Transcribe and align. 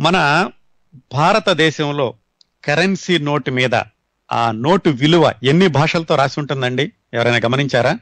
మన 0.00 0.50
భారతదేశంలో 1.14 2.14
currency 2.64 3.18
note 3.18 3.50
మీద 3.50 3.74
ఆ 4.32 4.50
నోటు 4.50 4.90
విలువ 4.90 5.34
ఎన్ని 5.42 5.66
భాషలతో 5.66 6.16
రాసి 6.16 6.40
ఉంటుందండి? 6.40 6.92
ఎవరైనా 7.14 7.36
గమనించారా? 7.36 7.98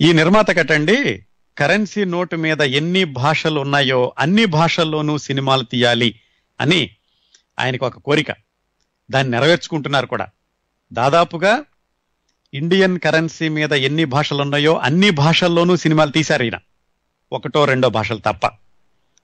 ఈ 0.00 0.12
నిర్మాత 0.12 0.50
కట్టండి. 0.50 1.26
కరెన్సీ 1.58 2.04
నోటు 2.04 2.36
మీద 2.36 2.60
ఎన్ని 2.60 3.04
భాషలు 3.04 3.60
ఉన్నాయో 3.60 4.12
అన్ని 4.18 4.44
భాషల్లోనూ 4.44 5.18
సినిమాలు 5.18 5.64
తీయాలి 5.64 6.20
అని 6.60 6.90
ఆయనకు 7.58 7.86
ఒక 7.86 7.98
కోరిక. 7.98 8.32
దాన్ని 9.10 9.30
నెరవేర్చుకుంటున్నారు 9.30 10.06
కూడా. 10.06 10.26
దాదాపుగా 10.92 11.62
ఇండియన్ 12.54 12.98
కరెన్సీ 12.98 13.48
మీద 13.48 13.72
ఎన్ని 13.72 14.04
భాషలు 14.04 14.42
ఉన్నాయో 14.42 14.78
అన్ని 14.78 15.10
భాషల్లోనూ 15.10 15.76
సినిమాలు 15.76 16.10
తీశారు 16.10 16.42
ఈయన. 16.42 16.58
ఒకటో 17.32 17.64
రెండో 17.64 17.88
భాషలు 17.88 18.18
తప్ప. 18.18 18.67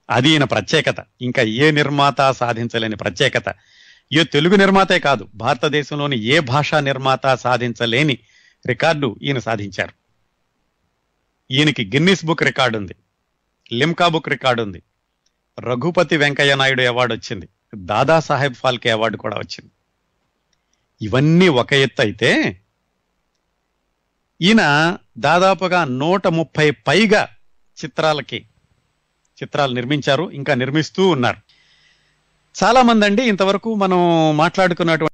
అది 0.09 0.29
ఈయన 0.29 0.43
ప్రత్యేకత. 0.43 0.95
ఇంకా 1.21 1.41
ఏ 1.41 1.71
నిర్మాత 1.71 2.31
సాధించలేని 2.31 2.95
ప్రత్యేకత. 2.95 3.55
ఏ 4.13 4.23
తెలుగు 4.23 4.55
నిర్మాతే 4.55 4.99
కాదు 4.99 5.27
భారతదేశంలోని 5.35 6.19
ఏ 6.23 6.39
భాషా 6.39 6.79
నిర్మాత 6.79 7.33
సాధించలేని 7.33 8.17
రికార్డు 8.67 9.19
ఈయన 9.21 9.39
సాధించారు. 9.39 9.93
ఈయనకి 11.51 11.85
గిన్నిస్ 11.85 12.25
బుక్ 12.25 12.43
రికార్డు 12.43 12.77
ఉంది 12.77 12.95
లిమ్కా 13.73 14.07
బుక్ 14.07 14.29
రికార్డు 14.29 14.61
ఉంది 14.61 14.83
రఘుపతి 15.59 16.17
వెంకయ్య 16.17 16.55
నాయుడు 16.55 16.81
అవార్డు 16.81 17.13
వచ్చింది 17.13 17.49
దాదాసాహెబ్ 17.75 18.55
ఫాల్కే 18.55 18.89
అవార్డు 18.89 19.17
కూడా 19.17 19.37
వచ్చింది. 19.37 19.71
ఇవన్నీ 21.01 21.47
ఒక 21.47 21.73
ఎత్తు 21.73 22.01
అయితే 22.01 22.61
ఈయన 24.41 24.97
దాదాపుగా 25.17 25.85
నూట 25.85 26.27
ముప్పై 26.27 26.71
పైగా 26.71 27.27
చిత్రాలకి 27.83 28.45
చిత్రాలు 29.37 29.73
నిర్మించారు 29.73 30.25
ఇంకా 30.39 30.53
నిర్మిస్తూ 30.61 31.03
ఉన్నారు. 31.15 31.39
చాలా 32.55 32.81
మంది 32.89 33.05
అండి 33.05 33.23
ఇంతవరకు 33.23 33.69
మనం 33.83 33.99
మాట్లాడుకున్నటువంటి 34.43 35.13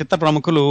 చిత్ర 0.00 0.16
ప్రముఖులు 0.16 0.62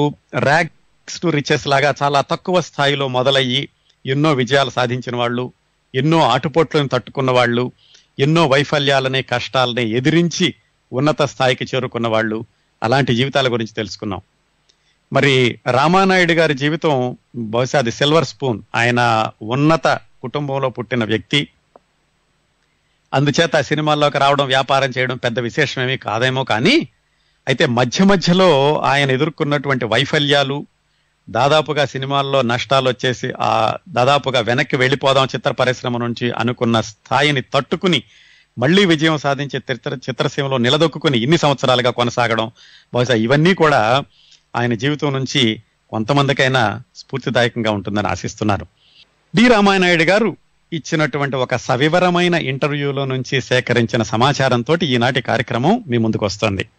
ర్యాక్స్ 0.48 1.20
టు 1.22 1.28
రిచెస్ 1.38 1.68
లాగా 1.68 1.92
చాలా 2.02 2.20
తక్కువ 2.32 2.62
స్థాయిలో 2.62 3.06
మొదలయ్యి 3.18 3.62
ఎన్నో 4.06 4.32
విజయాలు 4.34 4.70
సాధించిన 4.70 5.16
వాళ్ళు 5.16 5.46
ఎన్నో 5.94 6.20
ఆటుపోట్లను 6.34 6.90
తట్టుకున్న 6.96 7.32
వాళ్ళు 7.32 7.64
ఎన్నో 8.20 8.44
వైఫల్యాలని 8.48 9.22
కష్టాలని 9.24 9.86
ఎదిరించి 9.92 10.48
ఉన్నత 10.92 11.22
స్థాయికి 11.34 11.66
చేరుకున్న 11.72 12.08
వాళ్ళు 12.08 12.38
అలాంటి 12.82 13.12
జీవితాల 13.16 13.48
గురించి 13.54 13.74
తెలుసుకున్నాం. 13.74 14.22
మరి 15.14 15.60
రామానాయుడు 15.72 16.34
గారి 16.34 16.54
జీవితం 16.54 17.18
బహుశా 17.36 17.80
అది 17.80 17.92
సిల్వర్ 17.92 18.26
స్పూన్. 18.26 18.62
ఆయన 18.76 19.32
ఉన్నత 19.42 20.00
కుటుంబంలో 20.22 20.70
పుట్టిన 20.70 21.04
వ్యక్తి. 21.04 21.48
అందుచేత 23.14 23.56
ఆ 23.56 23.62
సినిమాల్లోకి 23.62 24.18
రావడం 24.18 24.46
వ్యాపారం 24.46 24.92
చేయడం 24.98 25.18
పెద్ద 25.18 25.40
విశేషమేమీ 25.40 25.98
కాదేమో 25.98 26.44
కానీ 26.44 26.88
అయితే 27.48 27.66
మధ్య 27.66 28.04
మధ్యలో 28.04 28.78
ఆయన 28.80 29.12
ఎదుర్కొన్నటువంటి 29.12 29.86
వైఫల్యాలు 29.86 30.66
దాదాపుగా 31.30 31.86
సినిమాల్లో 31.86 32.42
నష్టాలు 32.42 32.90
వచ్చేసి 32.90 33.34
ఆ 33.40 33.74
దాదాపుగా 33.90 34.40
వెనక్కి 34.40 34.78
వెళ్ళిపోదాం 34.78 35.28
చిత్ర 35.36 35.52
పరిశ్రమ 35.52 35.98
నుంచి 35.98 36.32
అనుకున్న 36.32 36.82
స్థాయిని 36.82 37.42
తట్టుకుని 37.42 38.04
మళ్ళీ 38.58 38.86
విజయం 38.86 39.18
సాధించే 39.18 39.62
చిత్ర 39.72 39.96
చిత్రసీమలో 39.96 40.58
నిలదొక్కుని 40.58 41.18
ఇన్ని 41.20 41.38
సంవత్సరాలుగా 41.38 41.92
కొనసాగడం 41.92 42.52
బహుశా 42.94 43.14
ఇవన్నీ 43.14 43.54
కూడా 43.54 44.04
ఆయన 44.56 44.74
జీవితం 44.74 45.14
నుంచి 45.14 45.62
కొంతమందికైనా 45.90 46.84
స్ఫూర్తిదాయకంగా 46.96 47.72
ఉంటుందని 47.72 48.08
ఆశిస్తున్నారు. 48.08 48.66
డి. 49.36 49.48
రామానాయుడు 49.48 50.04
గారు 50.04 50.38
ఇచ్చినటువంటి 50.74 51.36
ఒక 51.36 51.56
సవివరమైన 51.56 52.36
ఇంటర్వ్యూలో 52.36 53.06
నుంచి 53.06 53.42
సేకరించిన 53.42 54.04
సమాచారంతో 54.04 54.78
ఈనాటి 54.84 55.22
కార్యక్రమం 55.22 55.84
మీ 55.88 55.98
ముందుకు 55.98 56.26
వస్తుంది. 56.26 56.70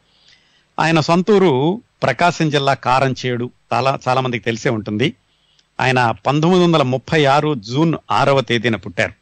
ఆయన 0.80 1.00
సొంతూరు 1.00 1.82
ప్రకాశం 2.02 2.50
జిల్లా 2.50 2.74
కారంచేడు 2.74 3.50
చాలా 3.72 3.98
చాలా 4.08 4.20
మందికి 4.20 4.44
తెలిసే 4.44 4.68
ఉంటుంది. 4.68 5.14
ఆయన 5.80 6.14
పంతొమ్మిది 6.26 6.64
వందల 6.64 6.82
ముప్పై 6.82 7.24
ఆరు 7.24 7.54
జూన్ 7.54 7.94
ఆరవ 8.10 8.40
తేదీన 8.40 8.76
పుట్టారు. 8.76 9.12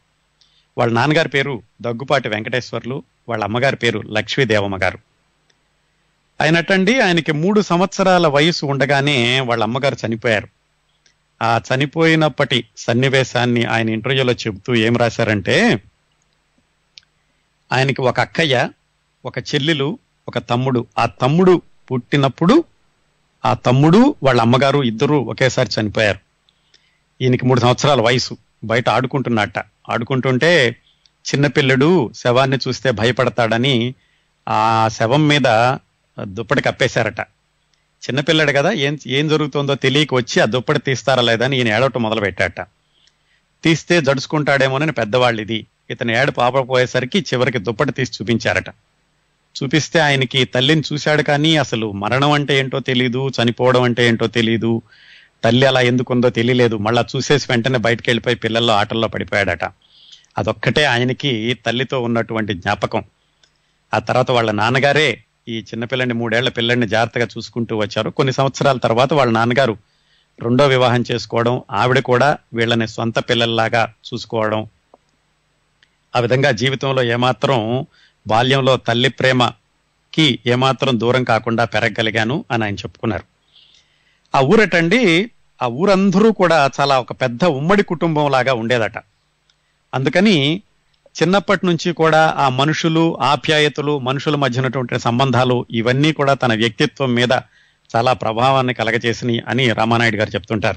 వాళ్ళ 0.78 0.92
నాన్నగారి 0.92 1.28
పేరు 1.28 1.62
దగ్గుపాటి 1.82 2.28
వెంకటేశ్వర్లు 2.28 3.02
వాళ్ళ 3.28 3.44
అమ్మగారి 3.44 3.76
పేరు 3.76 4.00
లక్ష్మీదేవమ్మ 4.00 4.76
గారు. 4.76 4.98
అయినట్టండి 6.40 7.00
ఆయనకి 7.00 7.32
మూడు 7.32 7.60
సంవత్సరాల 7.60 8.26
వయసు 8.26 8.66
ఉండగానే 8.66 9.40
వాళ్ళ 9.40 9.62
అమ్మగారు 9.62 9.96
చనిపోయారు. 10.06 10.48
ఆ 11.42 11.60
చనిపోయినప్పటి 11.74 12.64
సన్నివేశాన్ని 12.76 13.64
ఆయన 13.64 13.88
ఇంటర్వ్యూలో 13.88 14.32
చెబుతూ 14.32 14.74
ఏం 14.74 14.96
రాశారంటే 14.96 15.82
ఆయనకి 17.72 18.00
ఒక 18.00 18.20
అక్కయ్య 18.20 18.70
ఒక 19.24 19.38
చెల్లెలు 19.38 19.98
ఒక 20.28 20.38
తమ్ముడు. 20.38 20.86
ఆ 20.98 21.06
తమ్ముడు 21.06 21.62
పుట్టినప్పుడు 21.92 22.64
ఆ 23.44 23.54
తమ్ముడు 23.54 24.14
వాళ్ళ 24.22 24.40
అమ్మగారు 24.40 24.82
ఇద్దరు 24.82 25.14
ఒకేసారి 25.14 25.68
చనిపోయారు. 25.80 26.18
ఈయనకి 27.20 27.46
మూడు 27.46 27.60
సంవత్సరాల 27.60 28.00
వయసు. 28.00 28.36
బయట 28.64 28.88
ఆడుకుంటున్నట్ట. 28.88 29.58
ఆడుకుంటుంటే 29.90 30.76
చిన్నపిల్లడు 31.34 32.12
శవాన్ని 32.12 32.58
చూస్తే 32.68 32.90
భయపడతాడని 32.90 33.94
ఆ 34.48 34.88
శవం 34.88 35.28
మీద 35.28 35.76
దుప్పటి 36.24 36.62
కప్పేశారట. 36.62 37.20
చిన్నపిల్లడు 38.02 38.52
కదా 38.52 38.72
ఏం 38.72 38.98
ఏం 39.06 39.28
జరుగుతుందో 39.28 39.74
తెలియక 39.74 40.14
వచ్చి 40.14 40.42
ఆ 40.42 40.44
దుప్పటి 40.44 40.78
తీస్తారా 40.78 41.22
లేదా 41.22 41.44
అని 41.44 41.56
ఈయన 41.56 41.68
ఏడవటం 41.68 42.02
మొదలు 42.02 42.20
పెట్టాట 42.20 42.60
తీస్తే 43.64 44.00
జడుచుకుంటాడేమోనని 44.00 44.92
పెద్దవాళ్ళు 44.92 45.42
ఇది 45.42 45.66
ఇతను 45.90 46.12
ఏడు 46.12 46.30
పాపపోయేసరికి 46.30 47.20
చివరికి 47.20 47.58
దుప్పటి 47.58 47.92
తీసి 47.92 48.12
చూపించారట. 48.12 48.68
చూపిస్తే 49.62 49.98
ఆయనకి 49.98 50.44
తల్లిని 50.44 50.82
చూశాడు 50.92 51.22
కానీ 51.22 51.56
అసలు 51.56 51.92
మరణం 51.92 52.32
అంటే 52.32 52.58
ఏంటో 52.58 52.80
తెలియదు 52.80 53.28
చనిపోవడం 53.28 53.82
అంటే 53.82 54.08
ఏంటో 54.08 54.26
తెలియదు 54.26 54.82
తల్లి 55.44 55.66
అలా 55.66 55.80
ఎందుకుందో 55.80 56.30
తెలియలేదు. 56.30 56.76
మళ్ళా 56.76 57.04
చూసేసి 57.16 57.46
వెంటనే 57.50 57.78
బయటకు 57.78 58.04
వెళ్ళిపోయి 58.06 58.36
పిల్లల్లో 58.36 58.74
ఆటల్లో 58.74 59.08
పడిపోయాడట. 59.08 59.64
అదొక్కటే 60.38 60.84
ఆయనకి 60.84 61.58
తల్లితో 61.66 62.00
ఉన్నటువంటి 62.00 62.54
జ్ఞాపకం. 62.54 63.04
ఆ 63.94 63.98
తర్వాత 63.98 64.30
వాళ్ళ 64.30 64.50
నాన్నగారే 64.50 65.24
ఈ 65.48 65.58
చిన్నపిల్లని 65.60 66.14
మూడేళ్ళ 66.14 66.48
పిల్లల్ని 66.48 66.88
జాగ్రత్తగా 66.88 67.28
చూసుకుంటూ 67.38 67.76
వచ్చారు. 67.76 68.10
కొన్ని 68.10 68.32
సంవత్సరాల 68.32 68.78
తర్వాత 68.78 69.12
వాళ్ళ 69.12 69.32
నాన్నగారు 69.32 69.76
రెండో 70.40 70.66
వివాహం 70.66 71.04
చేసుకోవడం 71.12 71.62
ఆవిడ 71.70 71.98
కూడా 71.98 72.38
వీళ్ళని 72.54 72.88
సొంత 72.88 73.18
పిల్లల్లాగా 73.18 73.94
చూసుకోవడం. 74.08 74.66
ఆ 76.16 76.20
విధంగా 76.20 76.50
జీవితంలో 76.50 77.02
ఏమాత్రం 77.02 77.86
బాల్యంలో 78.26 78.76
తల్లి 78.76 79.08
ప్రేమకి 79.08 80.38
ఏమాత్రం 80.46 81.00
దూరం 81.00 81.24
కాకుండా 81.24 81.64
పెరగగలిగాను 81.64 82.44
అని 82.50 82.64
ఆయన 82.64 82.74
చెప్పుకున్నారు. 82.74 83.24
ఆ 84.34 84.40
ఊరటండి 84.40 85.30
ఆ 85.62 85.66
ఊరందరూ 85.66 86.32
కూడా 86.32 86.70
చాలా 86.80 87.00
ఒక 87.00 87.12
పెద్ద 87.12 87.44
ఉమ్మడి 87.44 87.82
కుటుంబం 87.82 88.30
లాగా 88.30 88.54
ఉండేదట. 88.54 88.98
అందుకని 89.94 90.62
చిన్నప్పటి 91.22 91.66
నుంచి 91.66 91.92
కూడా 91.92 92.34
ఆ 92.38 92.48
మనుషులు 92.48 93.18
ఆప్యాయతలు 93.20 93.98
మనుషుల 93.98 94.36
మధ్య 94.36 94.60
ఉన్నటువంటి 94.60 94.98
సంబంధాలు 94.98 95.66
ఇవన్నీ 95.70 96.12
కూడా 96.12 96.34
తన 96.34 96.54
వ్యక్తిత్వం 96.54 97.14
మీద 97.14 97.28
చాలా 97.96 98.12
ప్రభావాన్ని 98.12 98.74
కలగచేసినాయి 98.74 99.42
అని 99.48 99.72
రామానాయుడు 99.72 100.16
గారు 100.16 100.30
చెప్తుంటారు. 100.30 100.76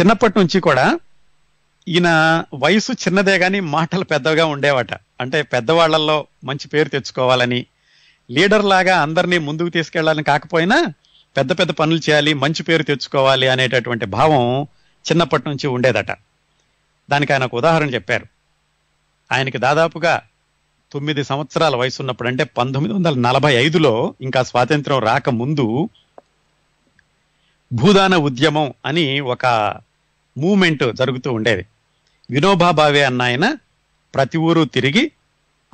చిన్నప్పటి 0.00 0.38
నుంచి 0.38 0.60
కూడా 0.60 0.98
ఈయన 1.88 2.42
వయసు 2.54 2.92
చిన్నదే 2.92 3.38
కానీ 3.38 3.60
మాటలు 3.60 4.04
పెద్దగా 4.04 4.46
ఉండేవట. 4.46 4.94
అంటే 4.94 5.42
పెద్దవాళ్ళలో 5.42 6.26
మంచి 6.44 6.68
పేరు 6.68 6.88
తెచ్చుకోవాలని 6.88 7.66
లీడర్ 8.30 8.64
లాగా 8.64 9.00
అందరినీ 9.00 9.38
ముందుకు 9.38 9.68
తీసుకెళ్ళాలని 9.68 10.22
కాకపోయినా 10.22 10.86
పెద్ద 11.36 11.58
పెద్ద 11.58 11.72
పనులు 11.72 11.96
చేయాలి 11.96 12.34
మంచి 12.34 12.62
పేరు 12.62 12.82
తెచ్చుకోవాలి 12.82 13.48
అనేటటువంటి 13.48 14.06
భావం 14.06 14.62
చిన్నప్పటి 15.10 15.48
నుంచి 15.48 15.66
ఉండేదట. 15.66 16.12
దానికి 17.10 17.32
ఆయన 17.32 17.44
ఒక 17.44 17.54
ఉదాహరణ 17.54 17.88
చెప్పారు. 17.90 18.26
ఆయనకి 19.32 19.58
దాదాపుగా 19.58 20.20
తొమ్మిది 20.92 21.24
సంవత్సరాల 21.24 21.76
వయసు 21.76 22.02
ఉన్నప్పుడు 22.02 22.28
అంటే 22.28 22.44
పంతొమ్మిది 22.44 22.94
వందల 22.94 23.14
నలభై 23.14 23.54
ఐదులో 23.54 24.14
ఇంకా 24.20 24.42
స్వాతంత్రం 24.42 24.98
రాకముందు 24.98 25.88
భూదాన 27.72 28.16
ఉద్యమం 28.16 28.74
అని 28.86 29.20
ఒక 29.20 29.46
మూమెంట్ 30.38 30.96
జరుగుతూ 30.96 31.32
ఉండేది. 31.32 31.66
వినోబా 32.30 32.70
భావే 32.70 33.02
అన్న 33.04 33.22
ఆయన 33.22 33.56
ప్రతి 34.14 34.38
ఊరు 34.38 34.64
తిరిగి 34.64 35.10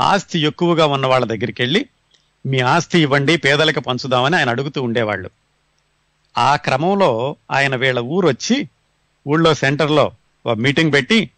ఆస్తి 0.00 0.38
ఎక్కువగా 0.40 0.86
ఉన్న 0.86 1.06
వాళ్ళ 1.06 1.26
దగ్గరికి 1.26 1.62
వెళ్ళి 1.62 1.86
మీ 2.46 2.60
ఆస్తి 2.60 3.00
ఇవ్వండి 3.00 3.36
పేదలకు 3.36 3.80
పంచుదామని 3.80 4.36
ఆయన 4.36 4.50
అడుగుతూ 4.50 4.82
ఉండేవాళ్ళు. 4.82 5.30
ఆ 6.38 6.56
క్రమంలో 6.56 7.36
ఆయన 7.50 7.76
వీళ్ళ 7.76 8.00
ఊరు 8.00 8.28
వచ్చి 8.28 8.68
ఊళ్ళో 9.28 9.54
సెంటర్లో 9.54 10.12
మీటింగ్ 10.56 10.92
పెట్టి 10.92 11.30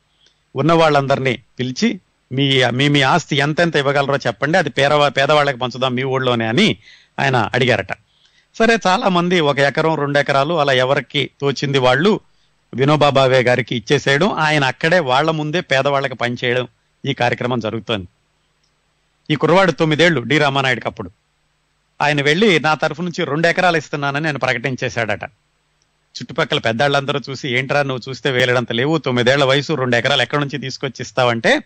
ఉన్న 0.57 0.73
వాళ్ళందరినీ 0.73 1.43
పిలిచి 1.59 2.01
మీ 2.33 2.65
మీ 2.71 2.89
మీ 2.89 3.03
ఆస్తి 3.03 3.37
ఎంతెంత 3.37 3.77
ఇవ్వగలరో 3.77 4.17
చెప్పండి. 4.17 4.59
అది 4.59 4.71
పేదవా 4.71 5.09
పేదవాళ్ళకి 5.09 5.59
పంచుదాం 5.59 5.95
మీ 5.95 6.03
ఊళ్ళోనే 6.03 6.47
అని 6.47 6.79
ఆయన 7.19 7.51
అడిగారట. 7.55 7.93
సరే 8.55 8.79
చాలా 8.87 9.09
మంది 9.09 9.41
ఒక 9.41 9.59
ఎకరం 9.59 9.95
రెండు 9.95 10.19
ఎకరాలు 10.19 10.55
అలా 10.55 10.73
ఎవరికి 10.73 11.31
తోచింది 11.41 11.79
వాళ్ళు 11.79 12.21
వినోబాబావే 12.75 13.41
గారికి 13.43 13.77
ఇచ్చేసేయడం 13.77 14.33
ఆయన 14.33 14.65
అక్కడే 14.65 14.99
వాళ్ళ 14.99 15.31
ముందే 15.31 15.61
పేదవాళ్ళకి 15.61 16.15
పనిచేయడం 16.15 16.69
ఈ 17.05 17.15
కార్యక్రమం 17.15 17.59
జరుగుతోంది. 17.59 18.09
ఈ 19.31 19.35
కుర్రవాడు 19.35 19.73
తొమ్మిదేళ్ళు 19.73 20.21
డి 20.21 20.39
రామానాయుడుకి 20.39 20.89
అప్పుడు. 20.89 21.11
ఆయన 22.03 22.23
వెళ్ళి 22.23 22.61
నా 22.61 22.75
తరఫు 22.75 23.03
నుంచి 23.03 23.25
రెండు 23.25 23.49
ఎకరాలు 23.49 23.77
ఇస్తున్నానని 23.77 24.25
నేను 24.25 24.39
ప్రకటించేశాడట. 24.39 25.25
చుట్టుపక్కల 26.15 26.59
పెద్దాళ్ళందరూ 26.59 27.21
చూసి 27.31 27.49
ఏంట్రా 27.59 27.83
నువ్వు 27.83 28.11
చూస్తే 28.11 28.31
వేలడంత 28.31 28.73
లేవు 28.73 28.99
తొమ్మిదేళ్ళ 28.99 29.45
వయసు 29.45 29.73
రెండు 29.73 29.97
ఎకరాలు 29.97 30.23
ఎక్కడి 30.23 30.41
నుంచి 30.41 30.59
తీసుకొచ్చి 30.59 31.03
ఇస్తావంటే 31.03 31.59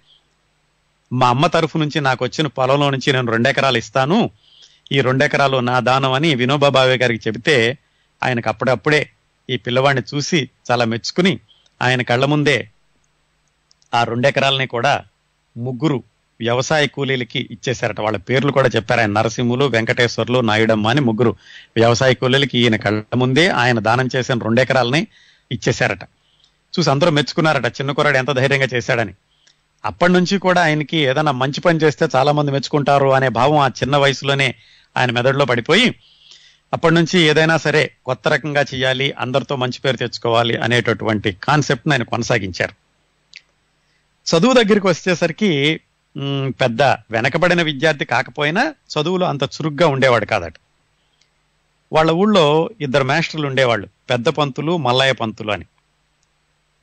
మా 1.14 1.28
అమ్మ 1.28 1.46
తరఫు 1.46 1.78
నుంచి 1.78 2.00
నాకు 2.00 2.24
వచ్చిన 2.24 2.46
పొలంలో 2.46 2.90
నుంచి 2.90 3.12
నేను 3.12 3.32
రెండెకరాలు 3.32 3.78
ఇస్తాను. 3.78 4.30
ఈ 4.92 5.00
రెండు 5.00 5.24
ఎకరాలు 5.24 5.56
నా 5.56 5.80
దానం 5.80 6.12
అని 6.12 6.34
వినోబా 6.34 6.68
భావే 6.68 6.96
గారికి 6.96 7.28
చెబితే 7.28 7.78
ఆయనకు 8.24 8.48
అప్పుడప్పుడే 8.48 9.10
ఈ 9.50 9.56
పిల్లవాడిని 9.56 10.16
చూసి 10.16 10.48
చాలా 10.70 10.84
మెచ్చుకుని 10.84 11.38
ఆయన 11.82 12.02
కళ్ళ 12.02 12.24
ముందే 12.24 12.68
ఆ 13.94 14.04
రెండెకరాలని 14.04 14.66
కూడా 14.66 15.04
ముగ్గురు 15.56 16.02
వ్యవసాయ 16.40 16.86
కూలీలకి 16.86 17.48
ఇచ్చేశారట. 17.50 18.00
వాళ్ళ 18.00 18.16
పేర్లు 18.16 18.52
కూడా 18.52 18.68
చెప్పారు. 18.76 19.00
ఆయన 19.00 19.10
నరసింహులు 19.10 19.64
వెంకటేశ్వర్లు 19.64 20.40
నాయుడమ్మ 20.40 20.88
అని 20.88 21.00
ముగ్గురు 21.00 21.36
వ్యవసాయ 21.76 22.14
కూలీలకి 22.14 22.58
ఈయన 22.58 22.76
కళ్ళ 22.76 23.02
ముందే 23.14 23.48
ఆయన 23.48 23.78
దానం 23.78 24.08
చేసిన 24.16 24.38
రెండెకరాలని 24.38 25.06
ఇచ్చేశారట. 25.52 26.04
చూసి 26.74 26.90
అందరూ 26.90 27.10
మెచ్చుకున్నారట. 27.10 27.66
చిన్న 27.66 27.92
కుర్రాడు 27.92 28.16
ఎంత 28.16 28.30
ధైర్యంగా 28.30 28.68
చేశాడని. 28.74 29.12
అప్పటి 29.84 30.12
నుంచి 30.12 30.38
కూడా 30.38 30.62
ఆయనకి 30.62 30.96
ఏదైనా 30.96 31.32
మంచి 31.32 31.60
పని 31.60 31.78
చేస్తే 31.78 32.08
చాలా 32.16 32.32
మంది 32.32 32.50
మెచ్చుకుంటారు 32.50 33.08
అనే 33.12 33.28
భావం 33.28 33.58
ఆ 33.58 33.68
చిన్న 33.68 33.96
వయసులోనే 33.96 34.54
ఆయన 34.96 35.10
మెదడులో 35.10 35.44
పడిపోయి 35.44 35.94
అప్పటి 36.72 36.94
నుంచి 36.94 37.18
ఏదైనా 37.20 37.56
సరే 37.56 37.90
కొత్త 38.06 38.28
రకంగా 38.28 38.62
చేయాలి 38.74 39.12
అందరితో 39.12 39.56
మంచి 39.56 39.80
పేరు 39.80 39.96
తెచ్చుకోవాలి 39.96 40.56
అనేటటువంటి 40.56 41.32
కాన్సెప్ట్ 41.32 41.92
ఆయన 41.92 42.02
కొనసాగించారు. 42.02 42.74
చదువు 44.26 44.52
దగ్గరికి 44.52 44.86
వచ్చేసరికి 44.86 45.80
పెద్ద 46.60 46.82
వెనకబడిన 46.82 47.62
విద్యార్థి 47.62 48.04
కాకపోయినా 48.04 48.74
చదువులో 48.92 49.26
అంత 49.26 49.42
చురుగ్గా 49.42 49.86
ఉండేవాడు 49.88 50.24
కాదట. 50.24 50.54
వాళ్ళ 51.92 52.10
ఊళ్ళో 52.10 52.70
ఇద్దరు 52.80 53.04
మాస్టర్లు 53.04 53.46
ఉండేవాళ్ళు 53.46 53.86
పెద్ద 54.10 54.28
పంతులు 54.28 54.76
మల్లయ్య 54.76 55.12
పంతులు 55.12 55.52
అని. 55.52 55.66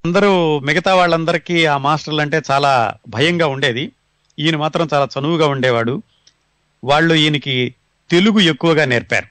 అందరూ 0.06 0.60
మిగతా 0.60 0.96
వాళ్ళందరికీ 0.96 1.66
ఆ 1.66 1.78
మాస్టర్లు 1.78 2.22
అంటే 2.22 2.42
చాలా 2.52 2.94
భయంగా 3.10 3.48
ఉండేది. 3.48 3.92
ఈయన 4.40 4.56
మాత్రం 4.56 4.88
చాలా 4.94 5.08
చనువుగా 5.20 5.48
ఉండేవాడు. 5.48 6.04
వాళ్ళు 6.84 7.14
ఈయనకి 7.14 7.76
తెలుగు 8.12 8.40
ఎక్కువగా 8.40 8.86
నేర్పారు. 8.86 9.28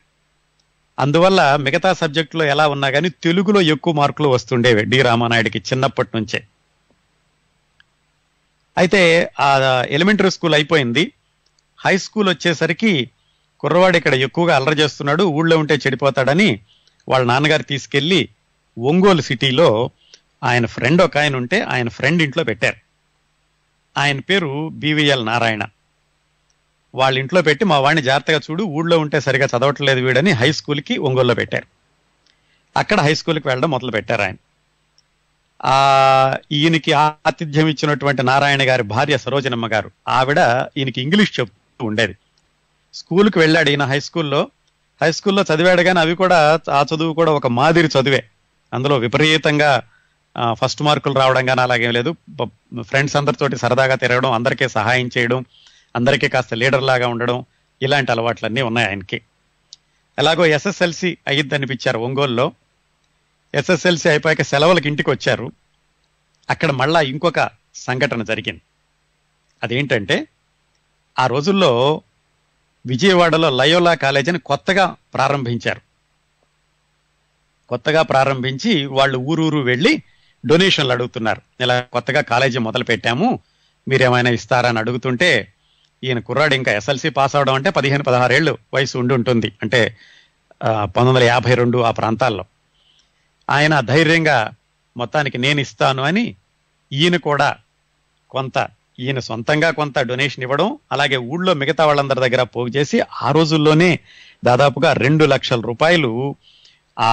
అందువల్ల 0.99 1.57
మిగతా 1.57 1.93
సబ్జెక్టులో 1.93 2.45
ఎలా 2.45 2.69
ఉన్నా 2.69 2.91
కానీ 2.91 3.09
తెలుగులో 3.09 3.61
ఎక్కువ 3.61 3.95
మార్కులు 3.95 4.29
వస్తుండేవి 4.29 4.85
డి 4.85 5.03
రామానాయుడికి 5.03 5.59
చిన్నప్పటి 5.59 6.09
నుంచే. 6.15 6.47
అయితే 8.79 9.31
ఆ 9.41 9.85
ఎలిమెంటరీ 9.89 10.31
స్కూల్ 10.31 10.55
అయిపోయింది. 10.55 11.13
హై 11.79 11.97
స్కూల్ 11.97 12.29
వచ్చేసరికి 12.29 13.11
కుర్రవాడు 13.61 13.97
ఇక్కడ 13.97 14.15
ఎక్కువగా 14.15 14.57
అల్లరి 14.57 14.77
చేస్తున్నాడు 14.77 15.23
ఊళ్ళో 15.23 15.59
ఉంటే 15.59 15.75
చెడిపోతాడని 15.75 16.61
వాళ్ళ 17.09 17.27
నాన్నగారు 17.27 17.63
తీసుకెళ్ళి 17.63 18.29
ఒంగోలు 18.79 19.21
సిటీలో 19.21 19.91
ఆయన 20.43 20.67
ఫ్రెండ్ 20.67 21.03
ఒక 21.03 21.19
ఆయన 21.19 21.37
ఉంటే 21.37 21.61
ఆయన 21.61 21.89
ఫ్రెండ్ 21.89 22.23
ఇంట్లో 22.23 22.45
పెట్టారు. 22.45 22.77
ఆయన 23.99 24.21
పేరు 24.21 24.69
బివిఎల్ 24.69 25.27
నారాయణ. 25.27 25.63
వాళ్ళ 26.95 27.19
ఇంట్లో 27.19 27.43
పెట్టి 27.43 27.65
మా 27.65 27.79
వాడిని 27.79 28.03
జాగ్రత్తగా 28.03 28.41
చూడు 28.51 28.63
ఊళ్ళో 28.63 28.99
ఉంటే 28.99 29.21
సరిగా 29.21 29.47
చదవట్లేదు 29.47 30.01
వీడని 30.01 30.31
హై 30.31 30.53
స్కూల్కి 30.53 30.99
ఒంగోలులో 30.99 31.35
పెట్టారు. 31.35 31.65
అక్కడ 32.77 33.01
హై 33.01 33.15
స్కూల్కి 33.15 33.49
వెళ్ళడం 33.49 33.71
మొదలు 33.71 33.91
పెట్టారు 33.91 34.23
ఆయన. 34.23 34.35
ఆ 35.65 36.37
ఈయనకి 36.53 36.93
ఆతిథ్యం 36.93 37.69
ఇచ్చినటువంటి 37.69 38.23
నారాయణ 38.23 38.69
గారి 38.69 38.83
భార్య 38.83 39.19
సరోజనమ్మ 39.19 39.67
గారు 39.67 39.91
ఆవిడ 40.09 40.39
ఈయనకి 40.77 41.03
ఇంగ్లీష్ 41.03 41.41
చెప్తూ 41.41 41.87
ఉండేది. 41.87 42.17
స్కూల్కి 42.95 43.39
వెళ్ళాడు 43.39 43.71
ఈయన 43.71 43.85
హై 43.85 44.01
స్కూల్లో 44.01 44.51
హై 45.03 45.13
స్కూల్లో 45.13 45.45
చదివాడు 45.55 45.83
కానీ 45.83 46.01
అవి 46.01 46.15
కూడా 46.15 46.61
ఆ 46.71 46.85
చదువు 46.95 47.15
కూడా 47.15 47.33
ఒక 47.33 47.47
మాదిరి 47.47 47.87
చదివే. 47.87 48.25
అందులో 48.75 48.99
విపరీతంగా 48.99 49.83
ఫస్ట్ 50.53 50.83
మార్కులు 50.83 51.15
రావడం 51.15 51.47
కానీ 51.47 51.61
అలాగేం 51.61 51.93
లేదు. 51.93 52.17
ఫ్రెండ్స్ 52.81 53.17
అందరితోటి 53.17 53.57
సరదాగా 53.57 53.95
తిరగడం 53.95 54.33
అందరికీ 54.33 54.69
సహాయం 54.69 55.11
చేయడం 55.19 55.45
అందరికీ 55.97 56.29
కాస్త 56.29 56.55
లీడర్ 56.55 56.83
లాగా 56.83 57.09
ఉండడం 57.09 57.45
ఇలాంటి 57.83 58.13
అలవాట్లన్నీ 58.13 58.63
ఉన్నాయి 58.63 58.89
ఆయనకి. 58.89 59.21
ఎలాగో 60.19 60.47
ఎస్ఎస్ఎల్సి 60.47 61.19
అయ్యిద్ది 61.29 61.55
అనిపించారు 61.55 61.99
ఒంగోలులో. 61.99 62.53
ఎస్ఎస్ఎల్సి 63.55 64.09
అయిపోయాక 64.09 64.43
సెలవులకి 64.43 64.89
ఇంటికి 64.89 65.11
వచ్చారు. 65.11 65.53
అక్కడ 66.51 66.71
మళ్ళా 66.71 67.01
ఇంకొక 67.01 67.51
సంఘటన 67.75 68.23
జరిగింది. 68.23 68.61
అదేంటంటే 69.63 70.27
ఆ 71.19 71.27
రోజుల్లో 71.27 72.03
విజయవాడలో 72.87 73.51
లయోలా 73.51 73.95
కాలేజీని 73.95 74.39
కొత్తగా 74.39 74.97
ప్రారంభించారు. 75.15 75.81
కొత్తగా 77.69 78.03
ప్రారంభించి 78.03 78.87
వాళ్ళు 78.87 79.19
ఊరూరు 79.19 79.59
వెళ్ళి 79.59 80.03
డొనేషన్లు 80.47 80.93
అడుగుతున్నారు. 80.93 81.43
ఇలా 81.61 81.81
కొత్తగా 81.81 82.21
కాలేజీ 82.21 82.59
మొదలు 82.59 82.85
పెట్టాము. 82.85 83.39
మీరేమైనా 83.89 84.31
ఇస్తారని 84.31 84.79
అడుగుతుంటే 84.79 85.53
ఈయన 86.05 86.19
కుర్రాడు 86.19 86.55
ఇంకా 86.55 86.73
ఎస్ఎల్సి 86.73 87.11
పాస్ 87.11 87.37
అవడం 87.37 87.55
అంటే 87.55 87.71
పదిహేను 87.71 88.05
పదహారేళ్ళు 88.05 88.59
వయసు 88.75 88.99
ఉండి 88.99 89.15
ఉంటుంది. 89.15 89.53
అంటే 89.63 89.97
పంతొమ్మిది 90.63 91.09
వందల 91.09 91.23
యాభై 91.23 91.55
రెండు 91.55 91.79
ఆ 91.79 91.91
ప్రాంతాల్లో. 91.91 92.45
ఆయన 93.51 93.81
ధైర్యంగా 93.81 94.51
మొత్తానికి 94.97 95.39
నేను 95.39 95.61
ఇస్తాను 95.61 96.03
అని 96.03 96.35
ఈయన 96.93 97.17
కూడా 97.17 97.57
కొంత 98.31 98.69
ఈయన 99.01 99.19
సొంతంగా 99.19 99.71
కొంత 99.71 99.99
డొనేషన్ 99.99 100.43
ఇవ్వడం 100.43 100.79
అలాగే 100.93 101.17
ఊళ్ళో 101.17 101.55
మిగతా 101.55 101.87
వాళ్ళందరి 101.87 102.21
దగ్గర 102.21 102.43
పోగు 102.43 102.69
చేసి 102.69 103.01
ఆ 103.23 103.31
రోజుల్లోనే 103.31 103.99
దాదాపుగా 104.45 104.93
రెండు 104.93 105.25
లక్షల 105.25 105.61
రూపాయలు 105.61 106.37
ఆ 106.99 107.11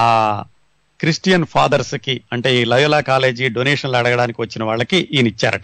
క్రిస్టియన్ 1.00 1.44
ఫాదర్స్కి 1.44 2.20
అంటే 2.32 2.56
ఈ 2.56 2.64
లయోలా 2.64 3.00
కాలేజీ 3.00 3.48
డొనేషన్లు 3.48 3.96
అడగడానికి 3.96 4.40
వచ్చిన 4.40 4.64
వాళ్ళకి 4.64 4.96
ఈయన 4.96 5.26
ఇచ్చారట 5.26 5.62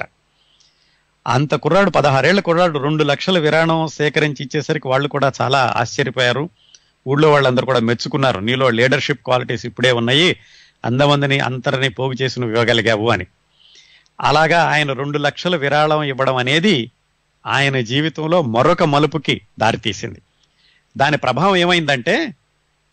అంత 1.26 1.54
కుర్రాడు 1.54 1.90
పదహారేళ్ళ 1.90 2.40
కుర్రాడు 2.40 2.78
రెండు 2.78 3.04
లక్షల 3.04 3.38
విరాణం 3.38 3.86
సేకరించి 3.86 4.44
ఇచ్చేసరికి 4.44 4.88
వాళ్ళు 4.88 5.08
కూడా 5.08 5.32
చాలా 5.40 5.74
ఆశ్చర్యపోయారు. 5.76 6.50
ఊళ్ళో 7.08 7.32
వాళ్ళందరూ 7.32 7.66
కూడా 7.66 7.78
మెచ్చుకున్నారు. 7.78 8.40
నీలో 8.40 8.70
లీడర్షిప్ 8.70 9.24
క్వాలిటీస్ 9.24 9.66
ఇప్పుడే 9.66 9.92
ఉన్నాయి. 9.92 10.36
అందమందిని 10.84 11.40
అంతరిని 11.40 11.88
పోగు 11.88 12.12
చేసి 12.22 12.40
నువ్వు 12.40 12.56
ఇవ్వగలిగావు 12.56 13.10
అని. 13.10 13.26
అలాగా 14.20 14.62
ఆయన 14.62 14.92
రెండు 14.92 15.18
లక్షల 15.18 15.56
విరాళం 15.56 16.02
ఇవ్వడం 16.02 16.36
అనేది 16.36 16.90
ఆయన 17.46 17.80
జీవితంలో 17.80 18.42
మరొక 18.42 18.82
మలుపుకి 18.82 19.40
దారితీసింది. 19.58 20.22
దాని 20.96 21.16
ప్రభావం 21.16 21.56
ఏమైందంటే 21.56 22.34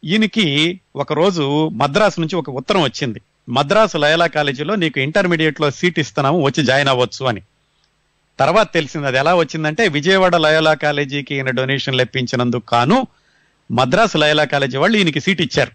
ఈయనకి 0.04 0.80
ఒకరోజు 0.96 1.70
మద్రాసు 1.70 2.20
నుంచి 2.20 2.36
ఒక 2.36 2.50
ఉత్తరం 2.50 2.82
వచ్చింది. 2.82 3.22
మద్రాసు 3.50 3.98
లయలా 3.98 4.28
కాలేజీలో 4.28 4.76
నీకు 4.76 5.00
ఇంటర్మీడియట్లో 5.00 5.72
సీట్ 5.72 6.00
ఇస్తున్నాము 6.00 6.42
వచ్చి 6.42 6.66
జాయిన్ 6.66 6.90
అవ్వచ్చు 6.90 7.26
అని. 7.26 7.42
తర్వాత 8.40 8.74
తెలిసింది 8.74 9.08
అది 9.08 9.18
ఎలా 9.18 9.36
వచ్చిందంటే 9.36 9.88
విజయవాడ 9.88 10.36
లయోలా 10.36 10.74
కాలేజీకి 10.74 11.36
ఈయన 11.36 11.50
డొనేషన్ 11.50 11.96
లెప్పించినందుకు 11.96 12.66
కాను 12.66 13.08
మద్రాసు 13.72 14.18
లయోలా 14.18 14.44
కాలేజీ 14.44 14.78
వాళ్ళు 14.78 14.98
ఈయనకి 14.98 15.20
సీట్ 15.20 15.42
ఇచ్చారు. 15.42 15.72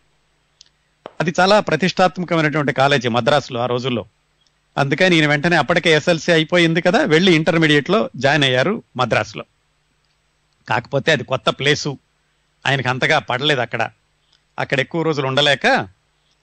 అది 1.21 1.35
చాలా 1.41 1.61
ప్రతిష్టాత్మకమైనటువంటి 1.61 2.73
కాలేజీ 2.73 3.09
మద్రాసులో 3.09 3.61
ఆ 3.61 3.67
రోజుల్లో. 3.67 4.05
అందుకని 4.79 5.17
ఈయన 5.17 5.27
వెంటనే 5.27 5.57
అప్పటికే 5.57 5.93
ఎస్ఎల్సీ 5.93 6.33
అయిపోయింది 6.33 6.81
కదా 6.81 7.03
వెళ్ళి 7.03 7.35
ఇంటర్మీడియట్లో 7.35 8.11
జాయిన్ 8.17 8.45
అయ్యారు 8.45 8.83
మద్రాసులో. 8.97 9.45
కాకపోతే 10.69 11.13
అది 11.13 11.25
కొత్త 11.25 11.51
ప్లేసు. 11.51 11.99
ఆయనకి 12.67 12.89
అంతగా 12.89 13.19
పడలేదు 13.19 13.61
అక్కడ. 13.61 13.91
అక్కడ 14.59 14.81
ఎక్కువ 14.81 15.03
రోజులు 15.03 15.27
ఉండలేక 15.27 15.67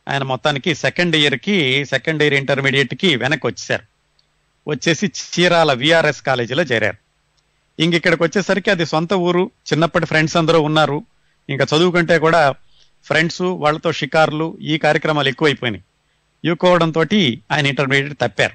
ఆయన 0.09 0.23
మొత్తానికి 0.23 0.75
సెకండ్ 0.75 1.15
ఇయర్కి 1.15 1.85
సెకండ్ 1.85 2.23
ఇయర్ 2.23 2.33
ఇంటర్మీడియట్కి 2.33 3.15
వెనక్కి 3.15 3.47
వచ్చేసారు 3.47 3.83
వచ్చేసి 4.69 5.05
చీరాల 5.05 5.73
విఆర్ఎస్ 5.73 6.21
కాలేజీలో 6.21 6.63
చేరారు. 6.63 6.97
ఇంక 7.81 7.93
ఇక్కడికి 7.93 8.23
వచ్చేసరికి 8.23 8.71
అది 8.71 8.85
సొంత 8.85 9.13
ఊరు 9.13 9.51
చిన్నప్పటి 9.73 10.05
ఫ్రెండ్స్ 10.05 10.37
అందరూ 10.37 10.61
ఉన్నారు. 10.61 11.03
ఇంకా 11.49 11.67
చదువుకుంటే 11.77 12.19
కూడా 12.19 12.51
ఫ్రెండ్స్ 13.05 13.41
వాళ్ళతో 13.41 13.91
షికార్లు 13.91 14.57
ఈ 14.61 14.77
కార్యక్రమాలు 14.77 15.29
ఎక్కువైపోయినాయి. 15.29 15.83
ఎక్కువడంతో 16.51 17.05
ఆయన 17.51 17.67
ఇంటర్మీడియట్ 17.67 18.19
తప్పారు. 18.21 18.53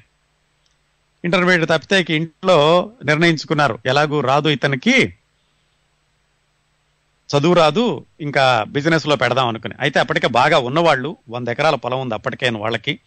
ఇంటర్మీడియట్ 1.25 1.71
తప్పితే 1.71 2.17
ఇంట్లో 2.17 2.91
నిర్ణయించుకున్నారు. 3.05 3.79
ఎలాగూ 3.87 4.21
రాదు 4.21 4.49
ఇతనికి. 4.49 5.15
చదువు 7.31 7.55
రాదు 7.55 8.07
ఇంకా 8.21 8.65
బిజినెస్లో 8.69 9.17
పెడదాం 9.17 9.49
అనుకుని. 9.49 9.75
అయితే 9.81 10.01
అప్పటికే 10.01 10.27
బాగా 10.27 10.59
ఉన్నవాళ్ళు 10.59 11.17
వంద 11.29 11.49
ఎకరాల 11.49 11.75
పొలం 11.75 12.01
ఉంది 12.01 12.15
అప్పటికే 12.15 12.49
వాళ్ళకి. 12.49 12.99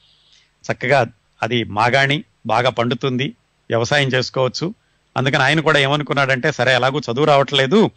చక్కగా 0.66 1.08
అది 1.44 1.64
మాగాణి 1.64 2.24
బాగా 2.46 2.70
పండుతుంది 2.70 3.36
వ్యవసాయం 3.70 4.08
చేసుకోవచ్చు. 4.08 4.76
అందుకని 5.18 5.44
ఆయన 5.44 5.60
కూడా 5.60 5.80
ఏమనుకున్నాడంటే 5.80 6.52
సరే 6.52 6.74
ఎలాగూ 6.74 7.00
చదువు 7.00 7.26
రావట్లేదు 7.26 7.92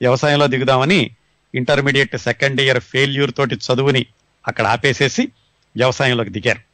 వ్యవసాయంలో 0.00 0.46
దిగుదామని 0.46 1.10
ఇంటర్మీడియట్ 1.54 2.16
సెకండ్ 2.16 2.60
ఇయర్ 2.60 2.80
ఫెయిల్యూర్ 2.80 3.32
తోటి 3.32 3.54
చదువుని 3.54 4.06
అక్కడ 4.46 4.66
ఆపేసేసి 4.66 5.28
వ్యవసాయంలోకి 5.76 6.30
దిగారు. 6.30 6.73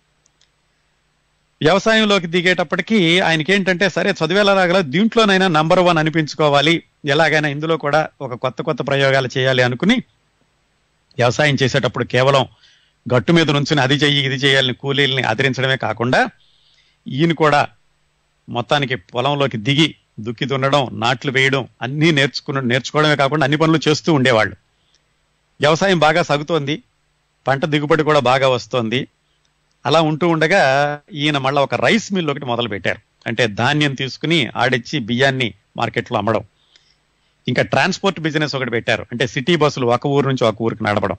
వ్యవసాయంలోకి 1.63 2.27
దిగేటప్పటికి 2.27 3.21
ఆయనకి 3.21 3.53
ఏంటంటే 3.53 3.89
సరే 3.89 4.11
చదివేలా 4.11 4.55
రాగల 4.55 4.81
దీంట్లోనైనా 4.81 5.49
నంబర్ 5.49 5.79
వన్ 5.79 5.99
అనిపించుకోవాలి. 5.99 6.83
ఎలాగైనా 7.05 7.49
ఇందులో 7.49 7.77
కూడా 7.77 8.09
ఒక 8.21 8.35
కొత్త 8.35 8.63
కొత్త 8.63 8.87
ప్రయోగాలు 8.87 9.29
చేయాలి 9.39 9.63
అనుకుని 9.63 9.97
వ్యవసాయం 11.19 11.57
చేసేటప్పుడు 11.63 12.05
కేవలం 12.05 12.47
గట్టు 13.15 13.33
మీద 13.33 13.51
నుంచుని 13.51 13.81
అది 13.81 13.95
చెయ్యి 13.95 14.25
ఇది 14.25 14.35
చేయాలని 14.35 14.73
కూలీల్ని 14.73 15.23
ఆదరించడమే 15.23 15.77
కాకుండా 15.77 16.29
ఈయన 17.09 17.33
కూడా 17.33 17.69
మొత్తానికి 18.49 18.95
పొలంలోకి 18.95 19.57
దిగి 19.57 19.95
దుక్కి 20.21 20.45
దున్నడం 20.45 20.89
నాట్లు 20.93 21.33
వేయడం 21.33 21.69
అన్నీ 21.83 22.11
నేర్చుకున్న 22.11 22.61
నేర్చుకోవడమే 22.61 23.17
కాకుండా 23.17 23.45
అన్ని 23.45 23.57
పనులు 23.57 23.81
చేస్తూ 23.89 24.15
ఉండేవాళ్ళు. 24.15 24.57
వ్యవసాయం 25.61 25.99
బాగా 25.99 26.23
సాగుతోంది. 26.23 26.83
పంట 27.47 27.65
దిగుబడి 27.65 28.03
కూడా 28.03 28.21
బాగా 28.21 28.49
వస్తోంది. 28.49 29.09
అలా 29.87 30.01
ఉంటూ 30.01 30.29
ఉండగా 30.29 30.99
ఈయన 31.13 31.39
మళ్ళీ 31.39 31.63
ఒక 31.63 31.75
రైస్ 31.75 32.13
మిల్ 32.13 32.31
ఒకటి 32.31 32.45
మొదలు 32.45 32.69
పెట్టారు 32.69 32.99
అంటే 33.27 33.47
ధాన్యం 33.47 33.95
తీసుకుని 33.95 34.49
ఆడిచ్చి 34.57 34.99
బియ్యాన్ని 34.99 35.55
మార్కెట్లో 35.77 36.19
అమ్మడం. 36.19 36.41
ఇంకా 37.49 37.63
ట్రాన్స్పోర్ట్ 37.63 38.21
బిజినెస్ 38.21 38.55
ఒకటి 38.55 38.71
పెట్టారు. 38.71 39.07
అంటే 39.13 39.27
సిటీ 39.27 39.57
బస్సులు 39.57 39.87
ఒక 39.87 40.07
ఊరు 40.07 40.29
నుంచి 40.29 40.45
ఒక 40.45 40.63
ఊరికి 40.63 40.85
నడపడం. 40.85 41.17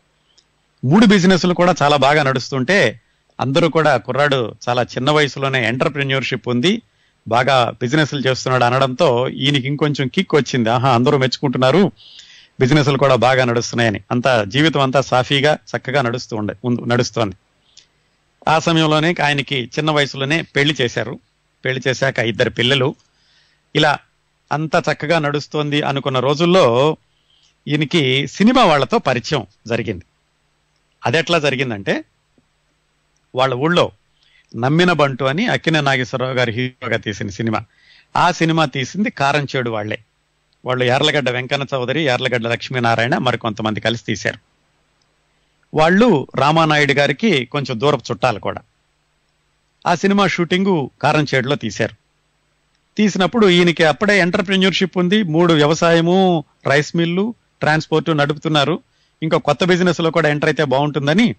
మూడు 0.86 1.06
బిజినెస్లు 1.06 1.54
కూడా 1.54 1.76
చాలా 1.84 1.98
బాగా 1.98 2.24
నడుస్తుంటే 2.24 3.02
అందరూ 3.42 3.70
కూడా 3.70 3.98
కుర్రాడు 3.98 4.56
చాలా 4.70 4.82
చిన్న 4.82 5.12
వయసులోనే 5.12 5.68
ఎంటర్ప్రెన్యూర్షిప్ 5.68 6.48
ఉంది. 6.48 6.82
బాగా 7.28 7.74
బిజినెస్లు 7.82 8.28
చేస్తున్నాడు 8.28 8.64
అనడంతో 8.64 9.30
ఈయనకి 9.30 9.68
ఇంకొంచెం 9.68 10.08
కిక్ 10.08 10.36
వచ్చింది. 10.36 10.70
ఆహా 10.70 10.90
అందరూ 10.90 11.18
మెచ్చుకుంటున్నారు. 11.18 11.92
బిజినెస్లు 12.60 12.98
కూడా 12.98 13.16
బాగా 13.16 13.46
నడుస్తున్నాయని. 13.46 14.02
అంత 14.12 14.44
జీవితం 14.48 14.82
అంతా 14.82 15.02
సాఫీగా 15.02 15.58
చక్కగా 15.78 16.02
నడుస్తూ 16.02 16.38
ఉండే 16.38 16.56
నడుస్తోంది. 16.86 17.36
ఆ 18.48 18.60
సమయంలోనే 18.60 19.16
ఆయనకి 19.24 19.72
చిన్న 19.78 19.92
వయసులోనే 19.92 20.42
పెళ్ళి 20.42 20.76
చేశారు. 20.82 21.20
పెళ్ళి 21.66 21.82
చేశాక 21.88 22.20
ఇద్దరు 22.20 22.50
పిల్లలు. 22.50 22.96
ఇలా 23.76 23.98
అంత 24.52 24.72
చక్కగా 24.76 25.20
నడుస్తోంది 25.20 25.82
అనుకున్న 25.82 26.20
రోజుల్లో 26.20 26.98
ఈయనకి 27.68 28.28
సినిమా 28.28 28.66
వాళ్ళతో 28.66 28.98
పరిచయం 28.98 29.48
జరిగింది. 29.68 30.06
అది 31.06 31.18
ఎట్లా 31.18 31.40
జరిగిందంటే 31.40 32.04
వాళ్ళ 33.36 33.54
ఊళ్ళో 33.54 33.92
నమ్మిన 34.56 34.92
బంటు 34.92 35.24
అని 35.24 35.48
అక్కిన 35.48 35.80
నాగేశ్వరరావు 35.80 36.34
గారి 36.34 36.52
హీరోగా 36.52 36.98
తీసిన 36.98 37.30
సినిమా. 37.30 37.66
ఆ 38.18 38.32
సినిమా 38.32 38.66
తీసింది 38.66 39.10
కారంచేడు 39.10 39.70
వాళ్ళే 39.70 40.00
వాళ్ళు 40.66 40.86
యార్లగడ్డ 40.86 41.30
వెంకన్న 41.30 41.66
చౌదరి 41.74 42.06
యార్లగడ్డ 42.06 42.48
లక్ష్మీనారాయణ 42.48 43.18
మరికొంతమంది 43.18 43.80
కలిసి 43.80 44.04
తీశారు. 44.04 44.51
వాళ్ళు 45.74 46.28
రామానాయుడు 46.36 46.94
గారికి 46.94 47.46
కొంచెం 47.46 47.80
దూరపు 47.80 48.04
చుట్టాలు 48.12 48.40
కూడా. 48.40 48.62
ఆ 49.88 49.96
సినిమా 49.96 50.28
షూటింగు 50.28 50.92
కారంచేడులో 51.02 51.56
తీశారు. 51.56 51.96
తీసినప్పుడు 52.98 53.50
ఈయనకి 53.50 53.84
అప్పుడే 53.84 54.20
ఎంటర్ప్రెన్యూర్షిప్ 54.20 54.98
ఉంది 54.98 55.24
మూడు 55.24 55.54
వ్యవసాయము 55.54 56.44
రైస్ 56.66 56.96
మిల్లు 56.96 57.36
ట్రాన్స్పోర్టు 57.60 58.12
నడుపుతున్నారు. 58.12 58.80
ఇంకా 59.24 59.38
కొత్త 59.38 59.64
బిజినెస్లో 59.64 60.12
కూడా 60.12 60.30
ఎంటర్ 60.30 60.50
అయితే 60.50 60.64
బాగుంటుందని 60.64 61.36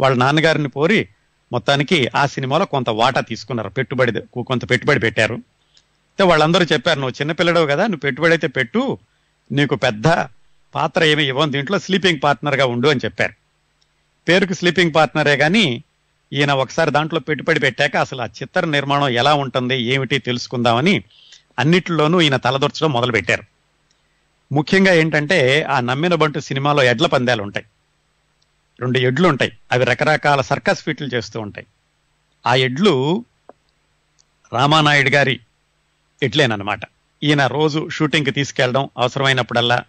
వాళ్ళ 0.00 0.16
నాన్నగారిని 0.16 0.70
కోరి 0.70 1.08
మొత్తానికి 1.52 2.08
ఆ 2.16 2.26
సినిమాలో 2.26 2.64
కొంత 2.64 2.90
వాటా 2.90 3.20
తీసుకున్నారు 3.20 3.68
పెట్టుబడి 3.68 4.42
కొంత 4.42 4.70
పెట్టుబడి 4.70 5.00
పెట్టారు. 5.00 5.34
అయితే 5.34 6.22
వాళ్ళందరూ 6.22 6.64
చెప్పారు 6.64 7.00
నువ్వు 7.00 7.14
చిన్నపిల్లడవు 7.20 7.66
కదా 7.66 7.82
నువ్వు 7.82 8.00
పెట్టుబడి 8.00 8.32
అయితే 8.32 8.46
పెట్టు 8.46 8.98
నీకు 9.52 9.74
పెద్ద 9.74 10.06
పాత్ర 10.74 11.04
ఏమి 11.04 11.24
ఇవ్వం 11.24 11.52
దీంట్లో 11.52 11.78
స్లీపింగ్ 11.78 12.20
పార్ట్నర్గా 12.24 12.66
ఉండు 12.66 12.88
అని 12.88 13.00
చెప్పారు. 13.04 13.43
పేరుకు 14.28 14.52
స్లీపింగ్ 14.52 14.94
పార్ట్నరే 14.94 15.36
కానీ 15.36 15.84
ఈయన 16.32 16.52
ఒకసారి 16.52 16.90
దాంట్లో 16.90 17.20
పెట్టుబడి 17.20 17.60
పెట్టాక 17.60 17.96
అసలు 17.96 18.22
ఆ 18.22 18.24
చిత్ర 18.24 18.64
నిర్మాణం 18.64 19.08
ఎలా 19.08 19.34
ఉంటుంది 19.34 19.78
ఏమిటి 19.78 20.18
తెలుసుకుందామని 20.18 21.04
అన్నిటిలోనూ 21.58 22.20
ఈయన 22.20 22.36
తలదొరచడం 22.36 22.92
మొదలుపెట్టారు. 22.92 23.42
ముఖ్యంగా 24.52 24.92
ఏంటంటే 24.92 25.62
ఆ 25.62 25.80
నమ్మిన 25.80 26.14
బంటు 26.14 26.38
సినిమాలో 26.38 26.82
ఎడ్ల 26.82 27.06
పందాలు 27.06 27.42
ఉంటాయి. 27.42 27.66
రెండు 28.80 28.98
ఎడ్లు 28.98 29.28
ఉంటాయి. 29.28 29.52
అవి 29.72 29.84
రకరకాల 29.84 30.40
సర్కస్ 30.40 30.84
ఫీట్లు 30.84 31.06
చేస్తూ 31.14 31.40
ఉంటాయి. 31.40 31.66
ఆ 32.46 32.54
ఎడ్లు 32.54 33.24
రామానాయుడు 34.52 35.10
గారి 35.10 35.40
ఎడ్లేనమాట 36.22 36.80
ఈయన 37.22 37.46
రోజు 37.46 37.88
షూటింగ్కి 37.88 38.30
తీసుకెళ్ళడం 38.30 38.88
అవసరమైనప్పుడల్లా 38.98 39.84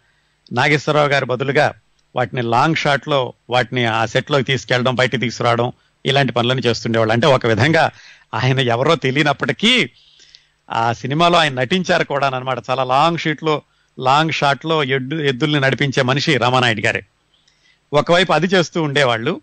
నాగేశ్వరరావు 0.51 1.07
గారి 1.07 1.25
బదులుగా 1.25 1.73
వాటిని 2.15 2.41
లాంగ్ 2.41 2.75
షాట్లో 2.75 3.33
వాటిని 3.49 3.85
ఆ 3.85 4.05
సెట్లోకి 4.05 4.43
తీసుకెళ్ళడం 4.43 4.95
బయటికి 4.95 5.17
తీసుకురావడం 5.17 5.71
ఇలాంటి 6.05 6.33
పనులను 6.33 6.59
చేస్తుండేవాళ్ళు. 6.59 7.13
అంటే 7.13 7.27
ఒక 7.27 7.45
విధంగా 7.45 7.91
ఆయన 8.33 8.59
ఎవరో 8.59 8.95
తెలియనప్పటికీ 8.95 9.89
ఆ 10.71 10.93
సినిమాలో 10.93 11.37
ఆయన 11.37 11.53
నటించారు 11.53 12.03
కూడా 12.03 12.27
అనమాట 12.27 12.57
చాలా 12.69 12.83
లాంగ్ 12.83 13.17
షీట్లో 13.17 13.61
లాంగ్ 13.99 14.31
షాట్లో 14.31 14.83
ఎడ్డు 14.83 15.15
ఎద్దుల్ని 15.15 15.59
నడిపించే 15.59 16.03
మనిషి 16.03 16.37
రామానాయుడు 16.37 16.81
గారే. 16.81 17.05
ఒకవైపు 17.93 18.33
అది 18.33 18.47
చేస్తూ 18.47 18.83
ఉండేవాళ్ళు. 18.83 19.41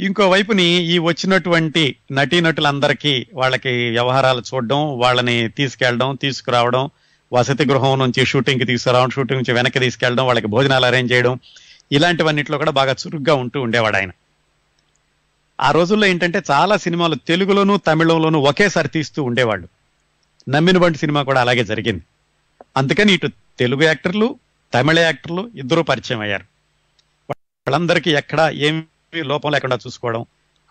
ఇంకోవైపుని 0.00 0.64
ఈ 0.64 0.98
వచ్చినటువంటి 0.98 1.96
నటీనటులందరికీ 2.12 3.26
వాళ్ళకి 3.34 3.90
వ్యవహారాలు 3.90 4.42
చూడడం 4.54 4.98
వాళ్ళని 4.98 5.48
తీసుకెళ్ళడం 5.48 6.18
తీసుకురావడం 6.22 6.90
వసతి 7.34 7.64
గృహం 7.70 7.98
నుంచి 7.98 8.22
షూటింగ్కి 8.30 8.66
తీసుకురావడం 8.70 9.12
షూటింగ్ 9.14 9.38
నుంచి 9.40 9.54
వెనక్కి 9.58 9.78
తీసుకెళ్ళడం 9.78 10.26
వాళ్ళకి 10.26 10.46
భోజనాలు 10.46 10.86
అరేంజ్ 10.86 11.12
చేయడం 11.12 11.34
ఇలాంటివన్నిట్లో 11.92 12.56
కూడా 12.58 12.72
బాగా 12.80 12.92
చురుగ్గా 13.02 13.34
ఉంటూ 13.34 13.58
ఉండేవాడు 13.62 13.96
ఆయన. 13.96 14.12
ఆ 15.58 15.68
రోజుల్లో 15.70 16.06
ఏంటంటే 16.06 16.38
చాలా 16.50 16.76
సినిమాలు 16.76 17.16
తెలుగులోను 17.30 17.74
తమిళంలోనూ 17.88 18.38
ఒకేసారి 18.50 18.88
తీస్తూ 18.88 19.22
ఉండేవాళ్ళు. 19.22 19.66
నమ్మిన 20.48 20.78
వంటి 20.78 20.98
సినిమా 20.98 21.20
కూడా 21.22 21.40
అలాగే 21.40 21.64
జరిగింది. 21.64 22.04
అందుకని 22.76 23.12
ఇటు 23.12 23.28
తెలుగు 23.58 23.82
యాక్టర్లు 23.82 24.28
తమిళ 24.72 24.98
యాక్టర్లు 24.98 25.42
ఇద్దరూ 25.54 25.82
పరిచయం 25.82 26.20
అయ్యారు. 26.20 26.46
వాళ్ళందరికీ 27.30 28.10
ఎక్కడ 28.20 28.40
ఏమి 28.66 29.22
లోపం 29.32 29.50
లేకుండా 29.52 29.78
చూసుకోవడం 29.86 30.22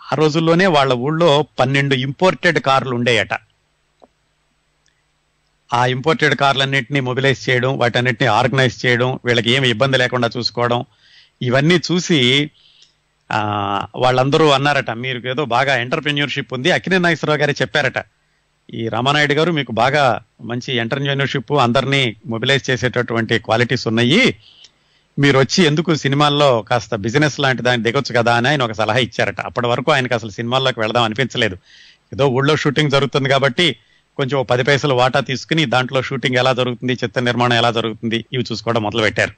ఆ 0.01 0.15
రోజుల్లోనే 0.15 0.65
వాళ్ళ 0.67 0.93
ఊళ్ళో 1.05 1.29
పన్నెండు 1.59 1.95
ఇంపోర్టెడ్ 2.07 2.59
కార్లు 2.59 2.93
ఉండేయట. 2.95 3.33
ఆ 5.73 5.81
ఇంపోర్టెడ్ 5.85 6.35
కార్లన్నింటినీ 6.35 6.99
మొబిలైజ్ 6.99 7.41
చేయడం 7.49 7.71
వాటన్నిటిని 7.77 8.27
ఆర్గనైజ్ 8.39 8.75
చేయడం 8.85 9.09
వీళ్ళకి 9.25 9.49
ఏమి 9.51 9.67
ఇబ్బంది 9.69 9.97
లేకుండా 9.97 10.29
చూసుకోవడం 10.37 10.81
ఇవన్నీ 11.41 11.77
చూసి 11.87 12.19
వాళ్ళందరూ 14.03 14.47
అన్నారట 14.49 14.91
మీరు 15.03 15.19
ఏదో 15.33 15.43
బాగా 15.53 15.73
ఎంటర్ప్రెన్యూర్షిప్ 15.83 16.51
ఉంది. 16.53 16.69
అక్కినే 16.71 16.97
నాగేశ్వరరావు 16.97 17.41
గారే 17.41 17.53
చెప్పారట 17.61 17.99
ఈ 18.69 18.81
రామానాయుడు 18.87 19.33
గారు 19.33 19.51
మీకు 19.51 19.71
బాగా 19.71 20.03
మంచి 20.49 20.69
ఎంటర్ప్రెన్యూర్షిప్ 20.83 21.53
అందరినీ 21.65 22.01
మొబిలైజ్ 22.33 22.65
చేసేటటువంటి 22.69 23.35
క్వాలిటీస్ 23.39 23.85
ఉన్నాయి. 23.91 24.21
మీరు 25.17 25.37
వచ్చి 25.39 25.61
ఎందుకు 25.69 25.91
సినిమాల్లో 26.03 26.49
కాస్త 26.69 26.95
బిజినెస్ 27.05 27.39
లాంటి 27.39 27.61
దాన్ని 27.63 27.83
దిగొచ్చు 27.87 28.13
కదా 28.19 28.33
అని 28.35 28.47
ఆయన 28.47 28.61
ఒక 28.67 28.71
సలహా 28.71 29.01
ఇచ్చారట. 29.07 29.39
అప్పటి 29.49 29.67
వరకు 29.67 29.89
ఆయనకు 29.91 30.15
అసలు 30.19 30.31
సినిమాల్లోకి 30.37 30.79
వెళదాం 30.79 31.03
అనిపించలేదు. 31.03 31.57
ఏదో 32.13 32.27
ఊళ్ళో 32.37 32.55
షూటింగ్ 32.63 32.91
జరుగుతుంది 32.91 33.29
కాబట్టి 33.29 33.67
కొంచెం 34.17 34.45
పది 34.49 34.63
పైసలు 34.63 34.93
వాటా 34.93 35.19
తీసుకుని 35.19 35.65
దాంట్లో 35.65 36.01
షూటింగ్ 36.01 36.35
ఎలా 36.35 36.53
జరుగుతుంది 36.53 36.93
చిత్ర 36.93 37.21
నిర్మాణం 37.21 37.57
ఎలా 37.57 37.71
జరుగుతుంది 37.71 38.25
ఇవి 38.33 38.45
చూసుకోవడం 38.51 38.83
మొదలు 38.83 39.01
పెట్టారు 39.01 39.31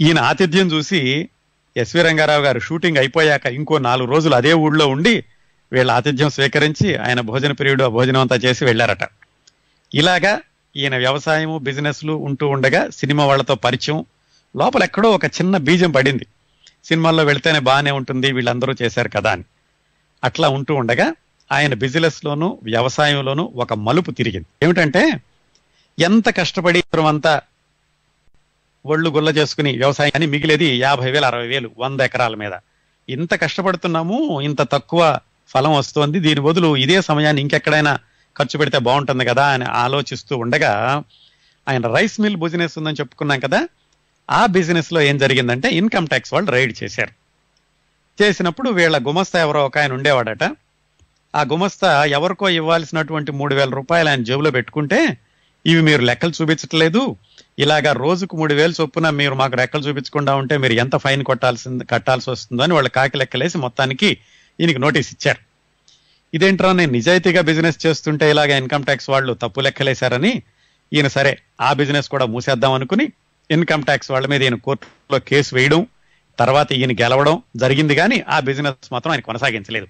ఈయన 0.00 0.18
ఆతిథ్యం 0.18 0.66
చూసి 0.66 1.28
ఎస్వి 1.76 2.02
రంగారావు 2.02 2.42
గారు 2.42 2.58
షూటింగ్ 2.58 2.96
అయిపోయాక 2.96 3.46
ఇంకో 3.46 3.78
నాలుగు 3.78 4.10
రోజులు 4.10 4.34
అదే 4.34 4.52
ఊళ్ళో 4.52 4.88
ఉండి 4.88 5.24
వీళ్ళ 5.72 5.90
ఆతిథ్యం 5.90 6.30
స్వీకరించి 6.30 6.96
ఆయన 6.96 7.20
భోజన 7.20 7.52
పీరియడ్ 7.52 7.82
భోజనం 7.82 8.20
అంతా 8.20 8.36
చేసి 8.36 8.64
వెళ్ళారట. 8.64 9.08
ఇలాగా 9.94 10.40
ఈయన 10.76 10.96
వ్యవసాయము 10.96 11.58
బిజినెస్లు 11.58 12.12
ఉంటూ 12.12 12.48
ఉండగా 12.48 12.90
సినిమా 12.90 13.26
వాళ్ళతో 13.26 13.54
పరిచయం. 13.54 14.04
లోపల 14.56 14.82
ఎక్కడో 14.82 15.10
ఒక 15.10 15.24
చిన్న 15.24 15.56
బీజం 15.56 15.90
పడింది. 15.90 16.26
సినిమాల్లో 16.84 17.24
వెళితేనే 17.24 17.58
బాగానే 17.58 17.90
ఉంటుంది 17.90 18.32
వీళ్ళందరూ 18.32 18.74
చేశారు 18.82 19.08
కదా 19.08 19.32
అని. 19.32 19.44
అట్లా 20.24 20.48
ఉంటూ 20.48 20.74
ఉండగా 20.74 21.12
ఆయన 21.52 21.74
బిజినెస్ 21.74 22.24
లోను 22.24 22.58
వ్యవసాయంలోను 22.62 23.52
ఒక 23.54 23.72
మలుపు 23.72 24.10
తిరిగింది. 24.10 24.46
ఏమిటంటే 24.62 25.20
ఎంత 25.98 26.36
కష్టపడి 26.36 26.84
అంతా 27.08 27.40
ఒళ్ళు 28.86 29.10
గుల్ల 29.10 29.28
చేసుకుని 29.28 29.76
వ్యవసాయం 29.76 30.12
అని 30.14 30.26
మిగిలేది 30.26 30.76
యాభై 30.76 31.10
వేలు 31.10 31.24
అరవై 31.24 31.46
వేలు 31.46 31.70
వంద 31.78 32.00
ఎకరాల 32.00 32.34
మీద. 32.34 32.52
ఇంత 33.08 33.42
కష్టపడుతున్నాము 33.42 34.40
ఇంత 34.40 34.62
తక్కువ 34.62 35.18
ఫలం 35.48 35.74
వస్తోంది 35.74 36.20
దీని 36.20 36.40
బదులు 36.40 36.76
ఇదే 36.76 37.00
సమయాన్ని 37.00 37.42
ఇంకెక్కడైనా 37.42 37.98
ఖర్చు 38.36 38.58
పెడితే 38.58 38.78
బాగుంటుంది 38.78 39.24
కదా 39.24 39.46
అని 39.46 39.64
ఆలోచిస్తూ 39.64 40.36
ఉండగా 40.36 41.02
ఆయన 41.68 41.86
రైస్ 41.86 42.20
మిల్ 42.20 42.36
బిజినెస్ 42.36 42.78
ఉందని 42.78 42.94
చెప్పుకున్నాం 42.94 43.40
కదా 43.40 43.68
ఆ 44.30 44.46
బిజినెస్లో 44.46 45.00
ఏం 45.00 45.18
జరిగిందంటే 45.18 45.68
ఇన్కమ్ 45.68 46.06
ట్యాక్స్ 46.06 46.32
వాళ్ళు 46.32 46.50
రైడ్ 46.50 46.82
చేశారు. 46.82 47.12
చేసినప్పుడు 48.22 48.70
వీళ్ళ 48.70 49.06
గుమస్తా 49.06 49.40
ఎవరో 49.40 49.66
ఒక 49.66 49.78
ఆయన 49.78 49.92
ఉండేవాడట. 49.92 50.44
ఆ 51.34 51.42
గుమస్తా 51.42 52.04
ఎవరికో 52.04 52.48
ఇవ్వాల్సినటువంటి 52.48 53.32
మూడు 53.32 53.54
వేల 53.54 53.70
రూపాయలు 53.70 54.08
ఆయన 54.08 54.22
జేబులో 54.22 54.50
పెట్టుకుంటే 54.50 55.18
ఇవి 55.66 55.82
మీరు 55.82 56.02
లెక్కలు 56.02 56.32
చూపించట్లేదు. 56.42 57.16
ఇలాగా 57.58 57.92
రోజుకు 57.92 58.36
మూడు 58.36 58.54
వేలు 58.54 58.74
చొప్పున 58.80 59.10
మీరు 59.10 59.34
మాకు 59.34 59.56
లెక్కలు 59.56 59.82
చూపించకుండా 59.82 60.34
ఉంటే 60.34 60.56
మీరు 60.56 60.72
ఎంత 60.72 60.96
ఫైన్ 60.96 61.24
కొట్టాల్సింది 61.24 61.84
కట్టాల్సి 61.84 62.30
వస్తుందో 62.30 62.62
అని 62.62 62.74
వాళ్ళు 62.74 62.90
కాకి 62.90 63.18
లెక్కలేసి 63.18 63.58
మొత్తానికి 63.58 64.18
ఈయనకి 64.60 64.78
నోటీస్ 64.78 65.12
ఇచ్చారు. 65.12 65.38
ఇదేంట్రా 66.34 66.72
నేను 66.72 66.92
నిజాయితీగా 66.92 67.40
బిజినెస్ 67.40 67.86
చేస్తుంటే 67.86 68.30
ఇలాగ 68.30 68.56
ఇన్కమ్ 68.56 68.84
ట్యాక్స్ 68.84 69.10
వాళ్ళు 69.10 69.32
తప్పు 69.32 69.60
లెక్కలేశారని 69.60 70.42
ఈయన 70.92 71.08
సరే 71.08 71.38
ఆ 71.60 71.72
బిజినెస్ 71.72 72.08
కూడా 72.08 72.26
మూసేద్దాం 72.26 72.72
అనుకుని 72.72 73.12
ఇన్కమ్ 73.50 73.82
ట్యాక్స్ 73.82 74.10
వాళ్ళ 74.10 74.26
మీద 74.26 74.42
ఈయన 74.42 74.54
కోర్టులో 74.54 75.18
కేసు 75.18 75.54
వేయడం 75.54 75.86
తర్వాత 76.38 76.72
ఈయన 76.72 76.92
గెలవడం 76.92 77.42
జరిగింది 77.56 77.94
కానీ 77.94 78.24
ఆ 78.28 78.40
బిజినెస్ 78.40 78.92
మాత్రం 78.92 79.12
ఆయన 79.12 79.20
కొనసాగించలేదు. 79.20 79.86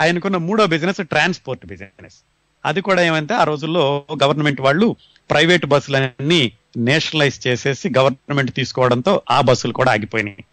ఆయనకున్న 0.00 0.36
మూడో 0.36 0.66
బిజినెస్ 0.66 1.04
ట్రాన్స్పోర్ట్ 1.06 1.66
బిజినెస్ 1.66 2.14
అది 2.64 2.80
కూడా 2.80 3.02
ఏమంటే 3.02 3.34
ఆ 3.34 3.44
రోజుల్లో 3.44 4.06
గవర్నమెంట్ 4.22 4.60
వాళ్ళు 4.60 4.96
ప్రైవేట్ 5.30 5.66
బస్సులన్నీ 5.66 6.52
నేషనలైజ్ 6.76 7.46
చేసేసి 7.46 7.92
గవర్నమెంట్ 7.98 8.52
తీసుకోవడంతో 8.52 9.22
ఆ 9.30 9.40
బస్సులు 9.40 9.72
కూడా 9.72 9.92
ఆగిపోయినాయి. 9.92 10.44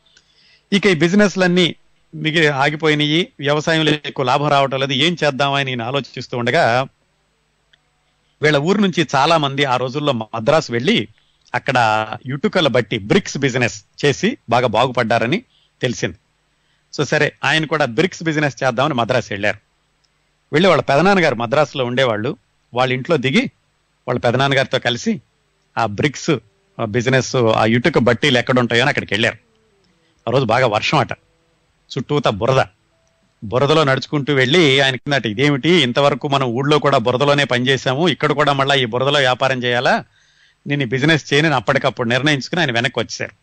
ఇక 0.74 0.86
ఈ 0.86 0.94
బిజినెస్లన్నీ 0.94 1.76
మిగిలి 2.16 2.48
ఆగిపోయినాయి. 2.48 3.28
వ్యవసాయంలో 3.40 3.92
ఎక్కువ 3.92 4.26
లాభం 4.26 4.48
రావటం 4.48 4.80
లేదు. 4.80 4.94
ఏం 4.94 5.18
చేద్దామని 5.24 5.66
నేను 5.66 5.86
ఆలోచిస్తూ 5.86 6.38
ఉండగా 6.38 6.88
వీళ్ళ 8.42 8.58
ఊరు 8.58 8.82
నుంచి 8.82 9.08
చాలా 9.16 9.38
మంది 9.38 9.66
ఆ 9.66 9.78
రోజుల్లో 9.78 10.14
మద్రాసు 10.14 10.72
వెళ్ళి 10.72 11.08
అక్కడ 11.56 12.08
ఇటుకల 12.26 12.68
బట్టి 12.68 12.98
బ్రిక్స్ 12.98 13.38
బిజినెస్ 13.38 14.06
చేసి 14.06 14.38
బాగా 14.50 14.68
బాగుపడ్డారని 14.68 15.44
తెలిసింది. 15.82 16.18
సో 16.94 17.06
సరే 17.06 17.34
ఆయన 17.44 17.66
కూడా 17.66 17.86
బ్రిక్స్ 17.86 18.24
బిజినెస్ 18.24 18.64
చేద్దామని 18.64 18.94
మద్రాసు 18.94 19.28
వెళ్ళారు. 19.32 19.58
వెళ్ళి 20.54 20.70
వాళ్ళ 20.70 20.82
పెదనాన్నగారు 20.82 21.36
మద్రాసులో 21.36 21.86
ఉండేవాళ్ళు. 21.86 22.38
వాళ్ళ 22.74 22.94
ఇంట్లో 22.94 23.18
దిగి 23.18 23.52
వాళ్ళ 24.08 24.20
పెదనాన్నగారితో 24.20 24.80
కలిసి 24.80 25.22
ఆ 25.78 25.86
బ్రిక్స్ 25.86 26.32
బిజినెస్ 26.86 27.36
ఆ 27.36 27.66
ఇటుక 27.66 27.98
బట్టీలు 27.98 28.38
ఎక్కడ 28.38 28.60
ఉంటాయో 28.60 28.82
అని 28.82 28.90
అక్కడికి 28.90 29.14
వెళ్ళారు. 29.14 29.38
ఆ 30.28 30.32
రోజు 30.32 30.46
బాగా 30.46 30.68
వర్షం 30.68 30.98
అట. 30.98 31.12
చుట్టూత 31.92 32.28
బురద. 32.28 32.64
బురదలో 33.44 33.84
నడుచుకుంటూ 33.84 34.34
వెళ్ళి 34.34 34.80
ఆయన 34.80 34.96
కిందట 34.96 35.26
ఇదేమిటి? 35.26 35.70
ఇంతవరకు 35.70 36.28
మనం 36.28 36.48
ఊళ్ళో 36.48 36.80
కూడా 36.80 36.98
బురదలోనే 36.98 37.44
పనిచేశాము 37.44 38.10
ఇక్కడ 38.10 38.32
కూడా 38.32 38.54
మళ్ళీ 38.54 38.82
ఈ 38.82 38.86
బురదలో 38.86 39.20
వ్యాపారం 39.20 39.64
చేయాలా? 39.64 40.06
నేను 40.68 40.82
ఈ 40.82 40.86
బిజినెస్ 40.86 41.34
చేయని. 41.34 41.56
అప్పటికప్పుడు 41.56 42.10
నిర్ణయించుకుని 42.10 42.62
ఆయన 42.62 42.72
వెనక్కి 42.72 43.00
వచ్చారు 43.00 43.41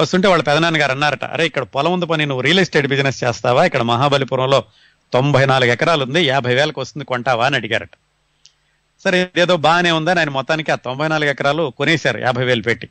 వస్తుంటే 0.00 0.28
వాళ్ళ 0.28 0.42
పెదనాన్న 0.42 0.80
గారు 0.80 0.92
అన్నారట 0.92 1.24
అరే 1.24 1.46
ఇక్కడ 1.46 1.62
పొలం 1.62 1.92
ఉంది 1.92 2.06
పని 2.06 2.26
నువ్వు 2.26 2.40
రియల్ 2.40 2.58
ఎస్టేట్ 2.58 2.86
బిజినెస్ 2.86 3.24
చేస్తావా? 3.24 3.64
ఇక్కడ 3.64 3.82
మహాబలిపురంలో 3.82 4.64
తొంభై 5.12 5.46
నాలుగు 5.46 5.70
ఎకరాలు 5.70 6.04
ఉంది 6.04 6.22
యాభై 6.22 6.54
వేలకు 6.54 6.80
వస్తుంది 6.80 7.04
కొంటావా? 7.04 7.46
అని 7.46 7.56
అడిగారట. 7.56 7.90
సరే 9.04 9.30
ఏదో 9.36 9.56
బాగానే 9.56 9.90
ఉందని 9.90 10.18
ఆయన 10.18 10.28
మొత్తానికి 10.28 10.72
ఆ 10.72 10.74
తొంభై 10.74 11.08
నాలుగు 11.08 11.30
ఎకరాలు 11.30 11.72
కొనేశారు 11.76 12.18
యాభై 12.18 12.44
వేలు 12.44 12.62
పెట్టి. 12.62 12.88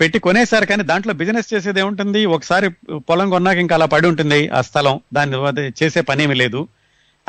పెట్టి 0.00 0.18
కొనేశారు 0.18 0.66
కానీ 0.66 0.82
దాంట్లో 0.82 1.14
బిజినెస్ 1.14 1.54
చేసేది 1.54 1.80
ఏముంటుంది? 1.80 2.26
ఒకసారి 2.26 2.68
పొలం 2.96 3.30
కొన్నాక 3.30 3.56
ఇంకా 3.56 3.74
అలా 3.74 3.86
పడి 3.86 4.06
ఉంటుంది 4.06 4.48
ఆ 4.48 4.60
స్థలం 4.60 5.00
దాన్ని 5.14 5.84
చేసే 5.84 6.00
పని 6.00 6.22
ఏమీ 6.22 6.34
లేదు. 6.34 6.68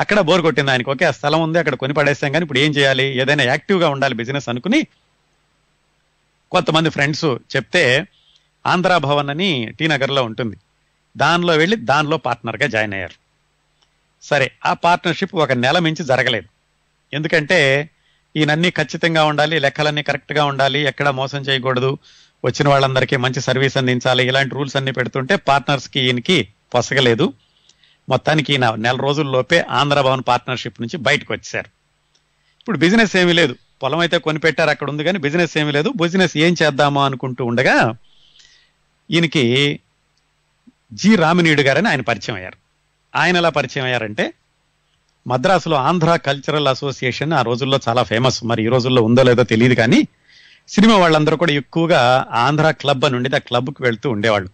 అక్కడ 0.00 0.20
బోర్ 0.20 0.42
కొట్టింది 0.42 0.70
ఆయనకి. 0.70 0.90
ఓకే 0.90 1.04
ఆ 1.04 1.10
స్థలం 1.10 1.42
ఉంది 1.42 1.58
అక్కడ 1.58 1.74
కొని 1.74 1.92
పడేస్తాం 1.92 2.32
కానీ 2.32 2.42
ఇప్పుడు 2.42 2.58
ఏం 2.58 2.70
చేయాలి? 2.70 3.02
ఏదైనా 3.02 3.42
యాక్టివ్గా 3.42 3.88
ఉండాలి 3.88 4.14
బిజినెస్ 4.14 4.48
అనుకుని 4.48 4.86
కొంతమంది 6.50 6.90
ఫ్రెండ్స్ 6.90 7.24
చెప్తే 7.24 8.06
ఆంధ్ర 8.66 8.96
భవన్ 8.96 9.30
అని 9.30 9.72
టీ 9.78 9.86
నగర్లో 9.86 10.22
ఉంటుంది. 10.24 10.56
దానిలో 11.16 11.52
వెళ్ళి 11.56 11.76
దానిలో 11.76 12.16
పార్ట్నర్గా 12.16 12.66
జాయిన్ 12.66 12.94
అయ్యారు. 12.94 13.14
సరే 14.22 14.50
ఆ 14.66 14.72
పార్ట్నర్షిప్ 14.72 15.34
ఒక 15.34 15.52
నెల 15.52 15.78
మించి 15.78 16.04
జరగలేదు. 16.04 16.48
ఎందుకంటే 17.12 17.90
ఈయనన్నీ 18.36 18.70
ఖచ్చితంగా 18.70 19.24
ఉండాలి 19.24 19.58
లెక్కలన్నీ 19.58 20.02
కరెక్ట్గా 20.02 20.44
ఉండాలి 20.44 20.78
ఎక్కడ 20.78 21.08
మోసం 21.08 21.38
చేయకూడదు 21.38 21.98
వచ్చిన 22.44 22.68
వాళ్ళందరికీ 22.68 23.16
మంచి 23.16 23.40
సర్వీస్ 23.40 23.76
అందించాలి 23.76 24.26
ఇలాంటి 24.26 24.54
రూల్స్ 24.54 24.76
అన్ని 24.76 24.92
పెడుతుంటే 24.92 25.36
పార్ట్నర్స్కి 25.36 26.00
ఈయనకి 26.00 26.48
పొసగలేదు. 26.74 27.32
మొత్తానికి 28.08 28.52
ఈయన 28.52 28.74
నెల 28.74 28.96
రోజుల్లోపే 28.96 29.60
ఆంధ్రభవన్ 29.60 30.22
పార్ట్నర్షిప్ 30.28 30.80
నుంచి 30.80 30.96
బయటకు 30.96 31.32
వచ్చారు. 31.32 31.66
ఇప్పుడు 32.60 32.78
బిజినెస్ 32.78 33.16
ఏమీ 33.16 33.32
లేదు. 33.32 33.56
పొలం 33.82 33.98
అయితే 33.98 34.18
కొనిపెట్టారు 34.18 34.70
అక్కడ 34.70 34.90
ఉంది 34.90 35.04
కానీ 35.04 35.18
బిజినెస్ 35.18 35.58
ఏమీ 35.58 35.72
లేదు. 35.72 35.92
బిజినెస్ 35.96 36.36
ఏం 36.36 36.56
చేద్దామా 36.62 37.04
అనుకుంటూ 37.04 37.44
ఉండగా 37.44 37.96
ఈయనకి 39.10 39.80
జి 40.92 41.16
రామినీయుడు 41.16 41.62
గారని 41.62 41.88
ఆయన 41.88 42.00
పరిచయం 42.00 42.36
అయ్యారు. 42.36 42.56
ఆయన 43.18 43.36
ఎలా 43.36 43.48
పరిచయం 43.48 43.84
అయ్యారంటే 43.84 44.32
మద్రాసులో 45.26 45.76
ఆంధ్ర 45.76 46.16
కల్చరల్ 46.16 46.68
అసోసియేషన్ 46.68 47.32
ఆ 47.32 47.42
రోజుల్లో 47.42 47.78
చాలా 47.88 48.02
ఫేమస్. 48.02 48.44
మరి 48.44 48.64
ఈ 48.64 48.66
రోజుల్లో 48.66 49.02
ఉందో 49.02 49.22
లేదో 49.22 49.42
తెలియదు 49.42 49.74
కానీ 49.74 50.08
సినిమా 50.68 50.96
వాళ్ళందరూ 50.96 51.36
కూడా 51.36 51.52
ఎక్కువగా 51.52 52.26
ఆంధ్ర 52.30 52.70
క్లబ్ 52.70 53.04
అని 53.04 53.16
ఉండేది. 53.16 53.36
ఆ 53.36 53.38
క్లబ్కి 53.38 53.82
వెళ్తూ 53.82 54.10
ఉండేవాళ్ళు. 54.10 54.50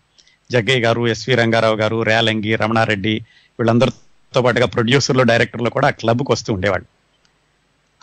జగ్గయ్య 0.53 0.81
గారు 0.81 1.07
ఎస్వి 1.07 1.35
రంగారావు 1.35 1.77
గారు 1.77 2.03
రేలంగి 2.03 2.55
రమణారెడ్డి 2.57 3.15
వీళ్ళందరితో 3.59 4.43
పాటుగా 4.43 4.67
ప్రొడ్యూసర్లు 4.67 5.23
డైరెక్టర్లు 5.23 5.71
కూడా 5.71 5.89
ఆ 5.89 5.91
క్లబ్కి 5.91 6.33
వస్తూ 6.33 6.55
ఉండేవాళ్ళు. 6.55 6.87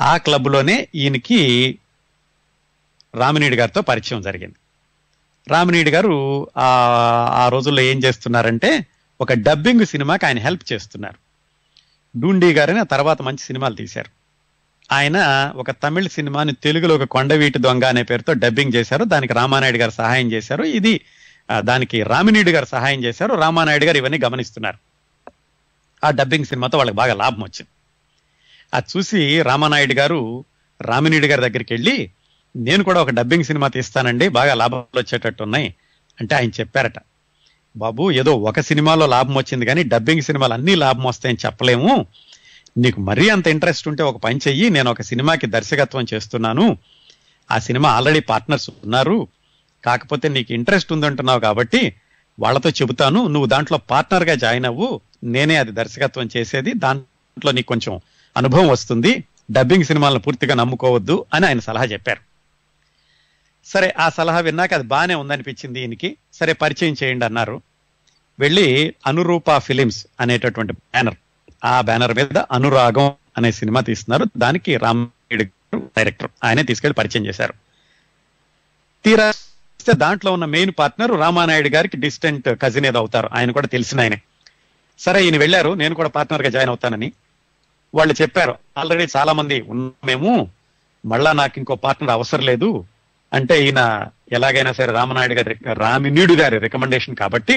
ఆ 0.04 0.18
క్లబ్లోనే 0.18 0.88
ఈయనకి 0.96 1.78
రామినీడి 3.16 3.56
గారితో 3.56 3.82
పరిచయం 3.82 4.22
జరిగింది. 4.22 4.56
రామినీడి 5.48 5.92
గారు 5.92 6.48
ఆ 6.58 7.50
రోజుల్లో 7.52 7.82
ఏం 7.82 8.00
చేస్తున్నారంటే 8.04 8.86
ఒక 9.22 9.34
డబ్బింగ్ 9.34 9.86
సినిమాకి 9.86 10.26
ఆయన 10.26 10.40
హెల్ప్ 10.40 10.74
చేస్తున్నారు. 10.74 11.24
డూండి 12.20 12.54
గారని 12.54 12.80
ఆ 12.80 12.84
తర్వాత 12.84 13.22
మంచి 13.22 13.38
సినిమాలు 13.38 13.76
తీశారు. 13.76 14.12
ఆయన 14.94 15.18
ఒక 15.56 15.72
తమిళ 15.72 16.08
సినిమాని 16.08 16.54
తెలుగులో 16.54 16.96
ఒక 16.96 17.04
కొండవీటి 17.04 17.60
దొంగ 17.60 17.86
అనే 17.86 18.04
పేరుతో 18.04 18.34
డబ్బింగ్ 18.34 18.76
చేశారు. 18.76 19.04
దానికి 19.04 19.34
రామానాయుడు 19.34 19.78
గారు 19.78 19.92
సహాయం 19.92 20.32
చేశారు. 20.32 20.64
ఇది 20.64 21.02
దానికి 21.60 22.04
రామినీడు 22.04 22.50
గారు 22.50 22.66
సహాయం 22.66 23.04
చేశారు. 23.04 23.34
రామానాయుడు 23.34 23.86
గారు 23.86 23.98
ఇవన్నీ 23.98 24.20
గమనిస్తున్నారు. 24.26 24.78
ఆ 26.04 26.12
డబ్బింగ్ 26.12 26.46
సినిమాతో 26.46 26.78
వాళ్ళకి 26.78 26.98
బాగా 26.98 27.14
లాభం 27.14 27.42
వచ్చింది. 27.42 27.68
అది 28.74 28.86
చూసి 28.98 29.42
రామానాయుడు 29.42 29.94
గారు 29.94 30.46
రామినీడు 30.82 31.26
గారి 31.26 31.42
దగ్గరికి 31.42 31.74
వెళ్ళి 31.74 32.12
నేను 32.56 32.84
కూడా 32.84 33.02
ఒక 33.02 33.10
డబ్బింగ్ 33.10 33.44
సినిమా 33.44 33.68
తీస్తానండి. 33.68 34.30
బాగా 34.30 34.54
లాభాలు 34.54 35.00
వచ్చేటట్టు 35.00 35.44
ఉన్నాయి 35.44 35.76
అంటే 36.20 36.36
ఆయన 36.36 36.50
చెప్పారట. 36.50 36.94
బాబు 37.78 38.12
ఏదో 38.12 38.36
ఒక 38.36 38.60
సినిమాలో 38.60 39.08
లాభం 39.08 39.36
వచ్చింది 39.36 39.66
కానీ 39.66 39.84
డబ్బింగ్ 39.84 40.22
సినిమాలు 40.22 40.54
అన్ని 40.54 40.76
లాభం 40.76 41.04
వస్తాయని 41.04 41.38
చెప్పలేము. 41.46 42.06
నీకు 42.78 43.02
మరీ 43.02 43.30
అంత 43.30 43.48
ఇంట్రెస్ట్ 43.48 43.88
ఉంటే 43.88 44.04
ఒక 44.04 44.18
పని 44.18 44.40
చెయ్యి. 44.48 44.70
నేను 44.70 44.92
ఒక 44.92 45.02
సినిమాకి 45.02 45.48
దర్శకత్వం 45.48 46.06
చేస్తున్నాను. 46.14 46.78
ఆ 47.52 47.60
సినిమా 47.60 47.90
ఆల్రెడీ 47.90 48.20
పార్ట్నర్స్ 48.20 48.70
ఉన్నారు. 48.70 49.28
కాకపోతే 49.86 50.30
నీకు 50.30 50.54
ఇంట్రెస్ట్ 50.54 50.94
ఉందంటున్నావు 50.94 51.40
కాబట్టి 51.40 51.94
వాళ్ళతో 52.40 52.70
చెబుతాను. 52.70 53.28
నువ్వు 53.28 53.46
దాంట్లో 53.46 53.78
పార్ట్నర్గా 53.78 54.36
జాయిన్ 54.36 54.66
అవ్వు. 54.66 55.02
నేనే 55.24 55.56
అది 55.56 55.72
దర్శకత్వం 55.72 56.30
చేసేది. 56.38 56.74
దాంట్లో 56.74 57.52
నీకు 57.52 57.68
కొంచెం 57.68 58.02
అనుభవం 58.38 58.68
వస్తుంది. 58.68 59.24
డబ్బింగ్ 59.52 59.84
సినిమాలను 59.84 60.20
పూర్తిగా 60.20 60.56
నమ్ముకోవద్దు 60.56 61.26
అని 61.34 61.46
ఆయన 61.46 61.60
సలహా 61.60 61.84
చెప్పారు. 61.84 62.33
సరే 63.66 63.94
ఆ 64.00 64.10
సలహా 64.10 64.40
విన్నాక 64.40 64.74
అది 64.74 64.84
బాగానే 64.84 65.16
ఉందనిపించింది 65.16 65.82
ఈయనకి. 65.82 66.18
సరే 66.34 66.54
పరిచయం 66.54 66.96
చేయండి 67.04 67.26
అన్నారు. 67.26 67.62
వెళ్ళి 68.40 68.96
అనురూప 69.08 69.58
ఫిలిమ్స్ 69.58 70.08
అనేటటువంటి 70.20 70.74
బ్యానర్ 70.74 71.16
ఆ 71.66 71.82
బ్యానర్ 71.82 72.14
మీద 72.14 72.38
అనురాగం 72.38 73.12
అనే 73.38 73.52
సినిమా 73.52 73.82
తీస్తున్నారు. 73.82 74.26
దానికి 74.38 74.78
రామరెడ్డి 74.78 75.50
డైరెక్టర్ 75.98 76.30
ఆయనే 76.44 76.64
తీసుకెళ్ళి 76.64 76.94
పరిచయం 76.94 77.26
చేశారు. 77.26 77.54
తీరా 79.06 79.34
దాంట్లో 79.94 80.34
ఉన్న 80.34 80.46
మెయిన్ 80.46 80.72
పార్ట్నర్ 80.80 81.12
రామానాయుడు 81.12 81.70
గారికి 81.70 81.98
డిస్టెంట్ 81.98 82.62
కజిన్ 82.62 82.86
ఏదో 82.86 83.00
అవుతారు. 83.00 83.30
ఆయన 83.34 83.52
కూడా 83.52 83.68
తెలిసిన 83.68 84.00
ఆయనే. 84.00 84.22
సరే 85.00 85.24
ఈయన 85.24 85.38
వెళ్ళారు. 85.38 85.74
నేను 85.74 85.96
కూడా 85.96 86.10
పార్ట్నర్గా 86.10 86.50
జాయిన్ 86.50 86.70
అవుతానని 86.70 87.12
వాళ్ళు 87.96 88.16
చెప్పారు. 88.22 88.56
ఆల్రెడీ 88.78 89.08
చాలా 89.18 89.34
మంది 89.34 89.62
ఉన్నామేము 89.62 90.52
మళ్ళా 91.06 91.32
నాకు 91.32 91.54
ఇంకో 91.58 91.76
పార్ట్నర్ 91.76 92.12
అవసరం 92.12 92.46
లేదు. 92.46 92.86
అంటే 93.34 93.66
ఈయన 93.66 93.82
ఎలాగైనా 94.32 94.72
సరే 94.72 94.92
రామనాయుడు 94.94 95.34
గారి 95.34 95.56
రామినీడు 95.74 96.34
గారి 96.34 96.58
రికమెండేషన్ 96.60 97.16
కాబట్టి 97.16 97.56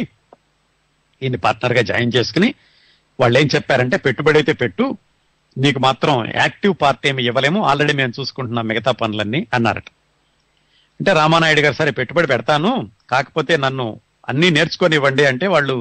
ఈయన 1.23 1.37
పార్ట్నర్గా 1.37 1.83
జాయిన్ 1.83 2.15
చేసుకుని 2.17 2.55
వాళ్ళు 3.21 3.39
ఏం 3.39 3.49
చెప్పారంటే 3.55 3.97
పెట్టుబడి 3.97 4.39
అయితే 4.39 4.53
పెట్టు 4.53 4.99
నీకు 5.57 5.79
మాత్రం 5.79 6.33
యాక్టివ్ 6.35 6.75
పార్ట్ 6.83 7.07
ఏమి 7.07 7.23
ఇవ్వలేము 7.25 7.65
ఆల్రెడీ 7.65 7.93
మేము 7.93 8.13
చూసుకుంటున్నాం 8.21 8.67
మిగతా 8.67 8.93
పనులన్నీ 8.93 9.47
అన్నారట. 9.55 9.89
అంటే 11.01 11.13
రామానాయుడు 11.13 11.61
గారు 11.61 11.75
సరే 11.75 11.91
పెట్టుబడి 11.91 12.27
పెడతాను 12.27 12.91
కాకపోతే 13.11 13.57
నన్ను 13.57 14.01
అన్ని 14.29 14.51
నేర్చుకొనివ్వండి 14.51 15.25
అంటే 15.25 15.47
వాళ్ళు 15.47 15.77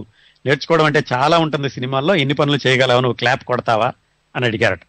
నేర్చుకోవడం 0.46 0.86
అంటే 0.86 1.04
చాలా 1.14 1.38
ఉంటుంది 1.38 1.70
సినిమాల్లో 1.70 2.16
ఎన్ని 2.16 2.34
పనులు 2.34 2.60
చేయగలవు 2.68 3.02
నువ్వు 3.02 3.16
క్లాప్ 3.16 3.44
కొడతావా 3.44 3.94
అని 4.36 4.46
అడిగారట. 4.46 4.82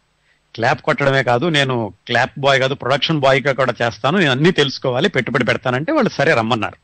క్లాప్ 0.56 0.82
కొట్టడమే 0.82 1.22
కాదు 1.22 1.46
నేను 1.46 1.94
క్లాప్ 2.06 2.38
బాయ్ 2.38 2.60
కాదు 2.60 2.74
ప్రొడక్షన్ 2.74 3.20
బాయ్గా 3.20 3.52
కూడా 3.52 3.74
చేస్తాను. 3.82 4.18
నేను 4.18 4.30
అన్ని 4.30 4.52
తెలుసుకోవాలి 4.52 5.08
పెట్టుబడి 5.08 5.44
పెడతానంటే 5.44 5.92
వాళ్ళు 5.92 6.10
సరే 6.10 6.34
రమ్మన్నారు. 6.34 6.76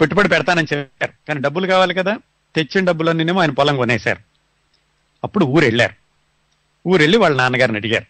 పెట్టుబడి 0.00 0.28
పెడతానని 0.28 0.66
చెప్పారు. 0.72 1.12
కానీ 1.28 1.40
డబ్బులు 1.40 1.66
కావాలి 1.66 1.94
కదా. 1.94 2.18
తెచ్చిన 2.56 2.84
డబ్బులన్నీనేమో 2.84 3.40
ఆయన 3.40 3.50
పొలం 3.50 3.76
కొనేశారు. 3.76 4.18
అప్పుడు 5.24 5.44
ఊరు 5.44 5.64
వెళ్ళారు 5.64 5.94
ఊరు 6.88 7.00
వెళ్ళి 7.00 7.18
వాళ్ళ 7.18 7.36
నాన్నగారిని 7.36 7.78
అడిగారు. 7.78 8.04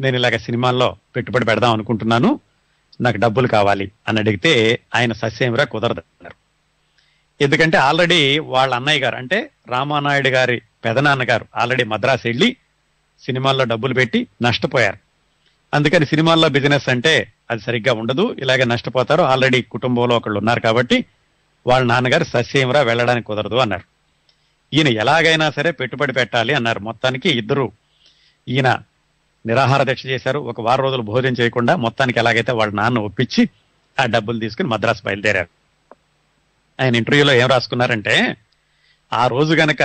నేను 0.00 0.16
ఇలాగ 0.16 0.36
సినిమాల్లో 0.36 0.96
పెట్టుబడి 1.16 1.44
పెడదాం 1.44 1.72
అనుకుంటున్నాను. 1.72 2.40
నాకు 3.00 3.16
డబ్బులు 3.16 3.46
కావాలి 3.46 3.90
అని 4.08 4.18
అడిగితే 4.18 4.80
ఆయన 4.94 5.12
సస్యమిరా 5.12 5.64
కుదరదు 5.64 6.00
అన్నారు. 6.00 6.36
ఎందుకంటే 7.42 7.76
ఆల్రెడీ 7.76 8.38
వాళ్ళ 8.38 8.74
అన్నయ్య 8.74 9.00
గారు 9.00 9.16
అంటే 9.16 9.50
రామానాయుడు 9.68 10.28
గారి 10.28 10.62
పెదనాన్నగారు 10.84 11.46
ఆల్రెడీ 11.56 11.84
మద్రాసు 11.84 12.28
వెళ్ళి 12.28 12.56
సినిమాల్లో 13.20 13.64
డబ్బులు 13.64 13.94
పెట్టి 13.94 14.26
నష్టపోయారు. 14.42 14.96
అందుకని 15.74 16.06
సినిమాల్లో 16.06 16.48
బిజినెస్ 16.48 16.88
అంటే 16.88 17.32
అది 17.50 17.60
సరిగ్గా 17.60 17.94
ఉండదు. 17.94 18.36
ఇలాగే 18.38 18.64
నష్టపోతారు. 18.64 19.22
ఆల్రెడీ 19.22 19.62
కుటుంబంలో 19.62 20.16
ఒకళ్ళు 20.16 20.38
ఉన్నారు 20.38 20.60
కాబట్టి 20.60 21.04
వాళ్ళ 21.66 21.86
నాన్నగారు 21.86 22.24
సస్యంరా 22.24 22.80
వెళ్ళడానికి 22.80 23.26
కుదరదు 23.26 23.54
అన్నారు. 23.54 23.84
ఈయన 24.74 24.88
ఎలాగైనా 24.88 25.50
సరే 25.50 25.70
పెట్టుబడి 25.70 26.12
పెట్టాలి 26.12 26.54
అన్నారు. 26.54 26.80
మొత్తానికి 26.80 27.28
ఇద్దరు 27.28 27.72
ఈయన 28.48 28.78
నిరాహార 29.46 29.82
దీక్ష 29.82 30.06
చేశారు. 30.06 30.38
ఒక 30.38 30.60
వారం 30.60 30.84
రోజులు 30.84 31.02
భోజనం 31.02 31.34
చేయకుండా 31.40 31.76
మొత్తానికి 31.76 32.18
ఎలాగైతే 32.18 32.52
వాళ్ళ 32.52 32.74
నాన్న 32.74 32.98
ఒప్పించి 32.98 33.48
ఆ 34.00 34.06
డబ్బులు 34.06 34.38
తీసుకుని 34.38 34.68
మద్రాసు 34.68 35.02
బయలుదేరారు. 35.04 35.48
ఆయన 36.80 36.96
ఇంటర్వ్యూలో 36.96 37.32
ఏం 37.32 37.48
రాసుకున్నారంటే 37.48 38.36
ఆ 39.12 39.26
రోజు 39.26 39.54
గనక 39.54 39.82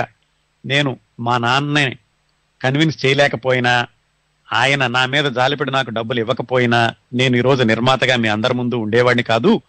నేను 0.66 0.98
మా 1.20 1.38
నాన్నని 1.38 1.98
కన్విన్స్ 2.62 3.04
చేయలేకపోయినా 3.04 3.72
ఆయన 4.52 4.86
నా 4.86 5.06
మీద 5.06 5.24
జాలిపడి 5.24 5.70
నాకు 5.70 5.90
డబ్బులు 5.90 6.20
ఇవ్వకపోయినా 6.20 6.94
నేను 7.14 7.36
ఈరోజు 7.36 7.62
నిర్మాతగా 7.62 8.16
మీ 8.16 8.28
అందరి 8.28 8.54
ముందు 8.54 8.76
ఉండేవాడిని 8.76 9.22
కాదు 9.22 9.62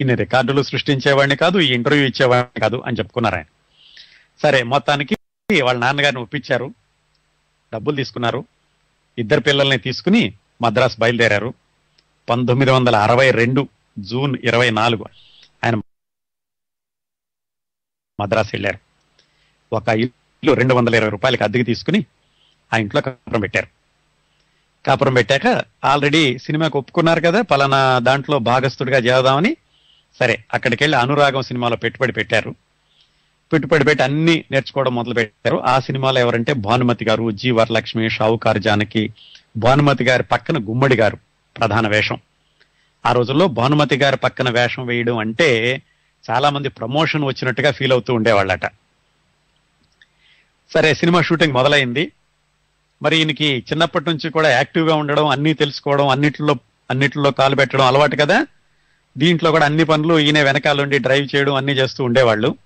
ఇన్ని 0.00 0.14
రికార్డులు 0.14 0.62
సృష్టించేవాడిని 0.62 1.36
కాదు 1.36 1.58
ఈ 1.58 1.68
ఇంటర్వ్యూ 1.68 2.06
ఇచ్చేవాడిని 2.06 2.60
కాదు 2.60 2.82
అని 2.86 2.96
చెప్పుకున్నారు 2.96 3.34
ఆయన. 3.34 3.48
సరే 4.42 4.62
మొత్తానికి 4.62 5.14
వాళ్ళ 5.62 5.80
నాన్నగారిని 5.80 6.22
ఒప్పించారు 6.22 6.68
డబ్బులు 7.72 7.96
తీసుకున్నారు 7.96 8.44
ఇద్దరు 9.18 9.40
పిల్లల్ని 9.40 9.78
తీసుకుని 9.78 10.22
మద్రాసు 10.62 10.96
బయలుదేరారు. 11.00 11.54
పంతొమ్మిది 12.28 12.70
వందల 12.70 12.96
అరవై 12.96 13.30
రెండు 13.30 13.68
జూన్ 13.98 14.36
ఇరవై 14.44 14.70
నాలుగు 14.70 15.04
ఆయన 15.64 15.74
మద్రాసు 18.18 18.50
వెళ్ళారు. 18.52 18.78
ఒక 19.72 19.88
ఇల్లు 19.88 20.52
రెండు 20.52 20.74
వందల 20.74 20.94
ఇరవై 20.94 21.10
రూపాయలకి 21.10 21.44
అద్దెకి 21.44 21.64
తీసుకుని 21.64 22.00
ఆ 22.74 22.76
ఇంట్లో 22.76 23.00
కాపురం 23.00 23.40
పెట్టారు. 23.40 23.66
కాపురం 24.86 25.14
పెట్టాక 25.14 25.64
ఆల్రెడీ 25.84 26.38
సినిమాకి 26.38 26.76
ఒప్పుకున్నారు 26.76 27.20
కదా 27.20 27.42
పలానా 27.42 27.98
దాంట్లో 27.98 28.38
భాగస్థుడిగా 28.38 28.98
చేద్దామని. 28.98 29.56
సరే 30.18 30.44
అక్కడికి 30.54 30.84
వెళ్ళి 30.84 30.98
అనురాగం 30.98 31.42
సినిమాలో 31.42 31.76
పెట్టుబడి 31.76 32.12
పెట్టారు. 32.12 32.54
పెట్టుబడి 33.52 33.84
పెట్టి 33.84 34.04
అన్ని 34.04 34.44
నేర్చుకోవడం 34.50 34.94
మొదలు 34.94 35.14
పెట్టారు. 35.14 35.56
ఆ 35.56 35.80
సినిమాలో 35.80 36.20
ఎవరంటే 36.20 36.52
భానుమతి 36.52 37.04
గారు 37.04 37.30
జి 37.30 37.50
వరలక్ష్మి 37.50 38.10
షావుకారు 38.10 38.58
జానకి 38.58 39.12
భానుమతి 39.56 40.04
గారి 40.04 40.22
పక్కన 40.22 40.56
గుమ్మడి 40.56 40.96
గారు 40.96 41.18
ప్రధాన 41.58 41.88
వేషం. 41.88 42.18
ఆ 43.06 43.12
రోజుల్లో 43.12 43.48
భానుమతి 43.48 43.96
గారి 43.96 44.16
పక్కన 44.16 44.50
వేషం 44.50 44.86
వేయడం 44.86 45.18
అంటే 45.18 45.82
చాలా 46.30 46.50
మంది 46.50 46.68
ప్రమోషన్ 46.68 47.24
వచ్చినట్టుగా 47.24 47.70
ఫీల్ 47.70 47.92
అవుతూ 47.92 48.14
ఉండేవాళ్ళట. 48.14 48.66
సరే 50.74 50.94
సినిమా 50.94 51.22
షూటింగ్ 51.22 51.52
మొదలైంది. 51.52 52.12
మరి 53.02 53.16
ఈయనకి 53.16 53.64
చిన్నప్పటి 53.72 54.10
నుంచి 54.10 54.30
కూడా 54.30 54.50
యాక్టివ్గా 54.50 54.94
ఉండడం 54.94 55.26
అన్ని 55.26 55.54
తెలుసుకోవడం 55.54 56.08
అన్నిట్లో 56.08 56.56
అన్నిట్లో 56.90 57.30
కాలు 57.30 57.56
పెట్టడం 57.56 57.84
అలవాటు 57.84 58.16
కదా? 58.16 58.46
దీంట్లో 59.18 59.50
కూడా 59.50 59.64
అన్ని 59.64 59.84
పనులు 59.84 60.18
ఈయన 60.18 60.42
వెనకాలండి 60.42 60.98
డ్రైవ్ 60.98 61.36
చేయడం 61.36 61.54
అన్ని 61.54 61.72
చేస్తూ 61.72 62.04
ఉండేవాళ్ళు. 62.04 62.56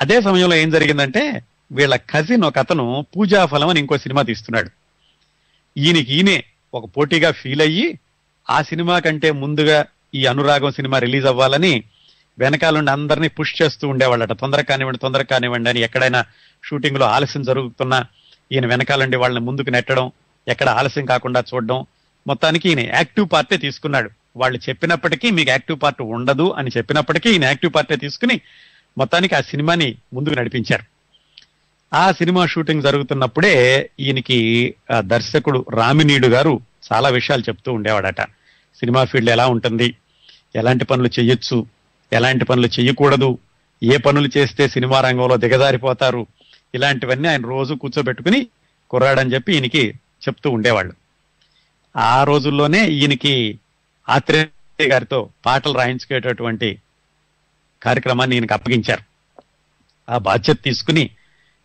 అదే 0.00 0.20
సమయంలో 0.20 0.56
ఏం 0.56 0.70
జరిగిందంటే 0.70 1.42
వీళ్ళ 1.72 1.96
కజిన్ 1.96 2.44
ఒక 2.44 2.58
అతను 2.58 3.06
పూజాఫలం 3.16 3.68
అని 3.68 3.80
ఇంకో 3.80 3.98
సినిమా 3.98 4.22
తీస్తున్నాడు. 4.22 4.70
ఈయనకి 5.78 6.14
ఈయనే 6.14 6.44
ఒక 6.74 6.90
పోటీగా 6.96 7.30
ఫీల్ 7.30 7.60
అయ్యి 7.60 7.98
ఆ 8.50 8.62
సినిమా 8.62 8.98
కంటే 8.98 9.30
ముందుగా 9.30 9.84
ఈ 10.14 10.26
అనురాగం 10.26 10.70
సినిమా 10.70 10.98
రిలీజ్ 10.98 11.26
అవ్వాలని 11.26 11.82
వెనకాలండి 12.38 12.90
అందరినీ 12.90 13.28
పుష్ 13.28 13.62
చేస్తూ 13.62 13.88
ఉండేవాళ్ళట. 13.88 14.32
తొందర 14.32 14.60
కానివ్వండి 14.60 14.98
తొందర 14.98 15.22
కానివ్వండి 15.22 15.70
అని 15.70 15.80
ఎక్కడైనా 15.80 16.24
షూటింగ్లో 16.64 17.06
ఆలస్యం 17.06 17.42
జరుగుతున్నా 17.42 18.04
ఈయన 18.52 18.66
వెనకాలండి 18.66 19.16
వాళ్ళని 19.16 19.44
ముందుకు 19.44 19.70
నెట్టడం 19.70 20.12
ఎక్కడ 20.48 20.68
ఆలస్యం 20.68 21.04
కాకుండా 21.04 21.44
చూడడం. 21.54 21.86
మొత్తానికి 22.26 22.68
ఈయన 22.68 22.80
యాక్టివ్ 22.80 23.28
పార్టీ 23.32 23.56
తీసుకున్నాడు. 23.56 24.10
వాళ్ళు 24.36 24.58
చెప్పినప్పటికీ 24.68 25.30
మీకు 25.30 25.50
యాక్టివ్ 25.50 25.78
పార్ట్ 25.82 26.02
ఉండదు 26.02 26.50
అని 26.50 26.70
చెప్పినప్పటికీ 26.76 27.30
ఈయన 27.30 27.44
యాక్టివ్ 27.44 27.72
పార్టీ 27.74 27.96
తీసుకుని 27.96 28.40
మొత్తానికి 28.98 29.34
ఆ 29.34 29.40
సినిమాని 29.40 29.94
ముందుకు 30.14 30.34
నడిపించారు. 30.34 30.82
ఆ 31.94 32.12
సినిమా 32.12 32.46
షూటింగ్ 32.46 32.82
జరుగుతున్నప్పుడే 32.82 33.90
ఈయనకి 34.00 34.74
దర్శకుడు 34.98 35.66
రామినీడు 35.70 36.28
గారు 36.28 36.60
చాలా 36.92 37.08
విషయాలు 37.08 37.42
చెప్తూ 37.42 37.72
ఉండేవాడట. 37.72 38.20
సినిమా 38.80 39.04
ఫీల్డ్ 39.04 39.30
ఎలా 39.30 39.46
ఉంటుంది? 39.46 39.94
ఎలాంటి 40.56 40.84
పనులు 40.84 41.10
చేయొచ్చు 41.20 41.66
ఎలాంటి 42.12 42.44
పనులు 42.44 42.68
చేయకూడదు 42.80 43.38
ఏ 43.82 43.96
పనులు 43.96 44.28
చేస్తే 44.36 44.68
సినిమా 44.68 45.00
రంగంలో 45.00 45.36
దిగజారిపోతారు? 45.36 46.26
ఇలాంటివన్నీ 46.74 47.28
ఆయన 47.28 47.46
రోజు 47.46 47.74
కూర్చోబెట్టుకుని 47.74 48.46
కుర్రాడని 48.90 49.34
చెప్పి 49.34 49.52
ఈయనకి 49.52 49.88
చెప్తూ 50.28 50.50
ఉండేవాళ్ళు. 50.50 50.92
ఆ 51.96 52.24
రోజుల్లోనే 52.24 52.88
ఈయనకి 52.88 53.58
ఆత్రేయ 54.08 54.88
గారితో 54.88 55.28
పాటలు 55.46 55.72
రాయించుకునేటటువంటి 55.72 56.78
కార్యక్రమాన్ని 57.82 58.36
ఈయనకి 58.36 58.52
అప్పగించారు. 58.52 59.02
ఆ 60.10 60.18
బాధ్యత 60.18 60.62
తీసుకుని 60.62 61.10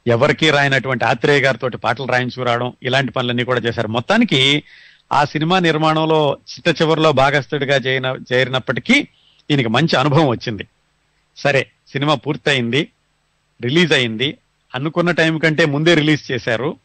ఎవరికి 0.07 0.49
రాయనటువంటి 0.49 1.05
ఆత్రేయ 1.05 1.41
గారితో 1.41 1.69
పాటలు 1.69 2.07
రాయించుకురావడం 2.07 2.73
ఇలాంటి 2.83 3.11
పనులన్నీ 3.11 3.43
కూడా 3.43 3.59
చేశారు. 3.59 3.87
మొత్తానికి 3.87 4.63
ఆ 5.13 5.25
సినిమా 5.25 5.59
నిర్మాణంలో 5.59 6.37
చిట్ట 6.51 6.81
చివరిలో 6.81 7.11
భాగస్థుడిగా 7.11 7.75
చేరిన 7.75 8.17
చేరినప్పటికీ 8.33 9.07
ఈయనకి 9.51 9.67
మంచి 9.67 9.95
అనుభవం 9.95 10.27
వచ్చింది. 10.27 10.67
సరే 11.37 11.67
సినిమా 11.87 12.15
పూర్తయింది 12.15 12.91
రిలీజ్ 13.61 13.93
అయింది. 13.93 14.37
అనుకున్న 14.75 15.11
టైం 15.11 15.37
కంటే 15.37 15.65
ముందే 15.65 15.93
రిలీజ్ 15.93 16.31
చేశారు. 16.31 16.77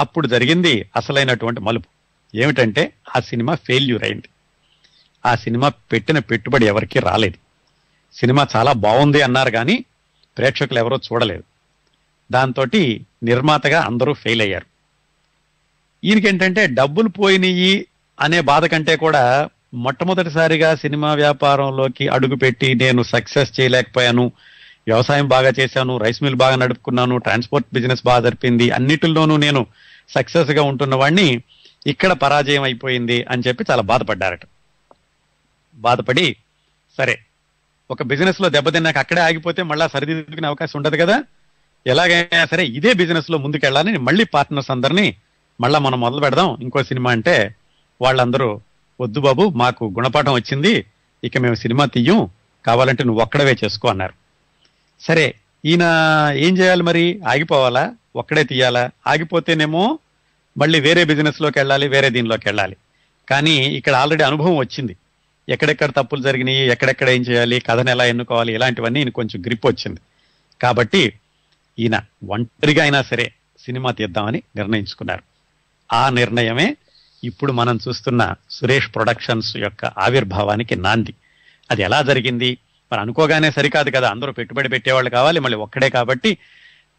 అప్పుడు 0.00 0.26
జరిగింది 0.26 0.90
అసలైనటువంటి 0.96 1.60
మలుపు. 1.60 1.88
ఏమిటంటే 2.36 2.92
ఆ 3.16 3.20
సినిమా 3.20 3.54
ఫెయిల్యూర్ 3.54 4.04
అయింది. 4.04 4.28
ఆ 5.26 5.34
సినిమా 5.34 5.68
పెట్టిన 5.68 6.18
పెట్టుబడి 6.18 6.66
ఎవరికి 6.66 6.98
రాలేదు. 6.98 7.34
సినిమా 8.18 8.46
చాలా 8.56 8.72
బాగుంది 8.72 9.22
అన్నారు 9.22 9.50
కానీ 9.50 9.84
ప్రేక్షకులు 10.38 10.78
ఎవరో 10.78 10.96
చూడలేదు. 10.96 11.44
దాంతో 12.32 12.66
నిర్మాతగా 13.22 13.80
అందరూ 13.80 14.12
ఫెయిల్ 14.12 14.40
అయ్యారు. 14.40 14.66
ఈయనకేంటంటే 16.04 16.66
డబ్బులు 16.66 17.08
పోయినాయి 17.08 17.86
అనే 18.20 18.40
బాధ 18.40 18.64
కంటే 18.64 18.96
కూడా 18.96 19.48
మొట్టమొదటిసారిగా 19.74 20.74
సినిమా 20.74 21.14
వ్యాపారంలోకి 21.14 22.08
అడుగుపెట్టి 22.08 22.74
నేను 22.74 23.02
సక్సెస్ 23.02 23.60
చేయలేకపోయాను 23.60 24.32
వ్యవసాయం 24.86 25.28
బాగా 25.28 25.52
చేశాను 25.60 25.98
రైస్ 25.98 26.22
మిల్ 26.22 26.34
బాగా 26.34 26.56
నడుపుకున్నాను 26.56 27.18
ట్రాన్స్పోర్ట్ 27.18 27.74
బిజినెస్ 27.74 28.04
బాగా 28.04 28.20
జరిపింది 28.20 28.70
అన్నిటిలోనూ 28.70 29.36
నేను 29.36 29.66
సక్సెస్గా 30.14 30.62
ఉంటున్న 30.62 30.94
వాడిని 30.94 31.42
ఇక్కడ 31.86 32.12
పరాజయం 32.12 32.62
అయిపోయింది 32.62 33.22
అని 33.22 33.42
చెప్పి 33.48 33.64
చాలా 33.70 33.82
బాధపడ్డారట. 33.82 34.40
బాధపడి 35.76 36.36
సరే 36.98 37.18
ఒక 37.90 38.02
బిజినెస్లో 38.02 38.48
దెబ్బతిన్నాక 38.48 38.98
అక్కడే 38.98 39.20
ఆగిపోతే 39.20 39.62
మళ్ళా 39.62 39.86
సరిదిద్దుకునే 39.86 40.46
అవకాశం 40.46 40.78
ఉండదు 40.78 40.96
కదా? 40.96 41.24
ఎలాగైనా 41.86 42.46
సరే 42.46 42.64
ఇదే 42.66 42.92
బిజినెస్లో 42.92 43.38
ముందుకెళ్ళాలని 43.38 43.98
మళ్ళీ 43.98 44.24
పార్ట్నర్స్ 44.24 44.70
అందరినీ 44.70 45.16
మళ్ళా 45.60 45.78
మనం 45.78 46.00
మొదలు 46.00 46.20
పెడదాం. 46.20 46.58
ఇంకో 46.62 46.82
సినిమా 46.82 47.10
అంటే 47.10 47.54
వాళ్ళందరూ 48.00 48.60
వద్దు 49.00 49.20
బాబు 49.20 49.48
మాకు 49.48 49.84
గుణపాఠం 49.84 50.32
వచ్చింది 50.32 50.86
ఇక 51.24 51.38
మేము 51.38 51.54
సినిమా 51.54 51.84
తీయం 51.84 52.28
కావాలంటే 52.66 53.04
నువ్వు 53.04 53.22
ఒక్కడవే 53.22 53.56
చేసుకో 53.64 53.88
అన్నారు. 53.88 54.19
సరే 55.00 55.34
ఈయన 55.64 55.82
ఏం 56.34 56.58
చేయాలి 56.58 56.82
మరి? 56.82 57.20
ఆగిపోవాలా? 57.28 57.94
ఒక్కడే 58.16 58.44
తీయాలా? 58.44 58.90
ఆగిపోతేనేమో 59.06 59.98
మళ్ళీ 60.58 60.80
వేరే 60.80 61.04
బిజినెస్లోకి 61.04 61.58
వెళ్ళాలి 61.58 61.88
వేరే 61.88 62.10
దీనిలోకి 62.10 62.42
వెళ్ళాలి. 62.46 62.76
కానీ 63.28 63.50
ఇక్కడ 63.50 63.94
ఆల్రెడీ 63.94 64.22
అనుభవం 64.22 64.56
వచ్చింది. 64.56 64.96
ఎక్కడెక్కడ 65.48 65.90
తప్పులు 65.90 66.22
జరిగినాయి 66.22 66.70
ఎక్కడెక్కడ 66.70 67.08
ఏం 67.08 67.22
చేయాలి 67.22 67.60
కథను 67.60 67.90
ఎలా 67.90 68.04
ఎన్నుకోవాలి 68.04 68.54
ఇలాంటివన్నీ 68.54 69.00
ఈయన 69.00 69.08
కొంచెం 69.08 69.42
గ్రిప్ 69.46 69.66
వచ్చింది. 69.66 70.00
కాబట్టి 70.62 71.12
ఈయన 71.78 72.00
ఒంటరిగా 72.28 72.82
అయినా 72.82 73.02
సరే 73.02 73.32
సినిమా 73.64 73.90
తీద్దామని 73.90 74.42
నిర్ణయించుకున్నారు. 74.56 75.22
ఆ 75.92 76.08
నిర్ణయమే 76.08 76.76
ఇప్పుడు 77.24 77.52
మనం 77.52 77.78
చూస్తున్న 77.88 78.34
సురేష్ 78.50 78.94
ప్రొడక్షన్స్ 78.94 79.56
యొక్క 79.56 79.84
ఆవిర్భావానికి 79.84 80.76
నాంది. 80.76 81.14
అది 81.70 81.82
ఎలా 81.82 82.02
జరిగింది? 82.02 82.58
మరి 82.92 83.00
అనుకోగానే 83.00 83.50
సరికాదు 83.50 83.90
కదా 83.90 84.10
అందరూ 84.10 84.32
పెట్టుబడి 84.32 84.68
పెట్టేవాళ్ళు 84.68 85.10
కావాలి 85.10 85.40
మళ్ళీ 85.40 85.58
ఒక్కడే 85.58 85.88
కాబట్టి 85.88 86.38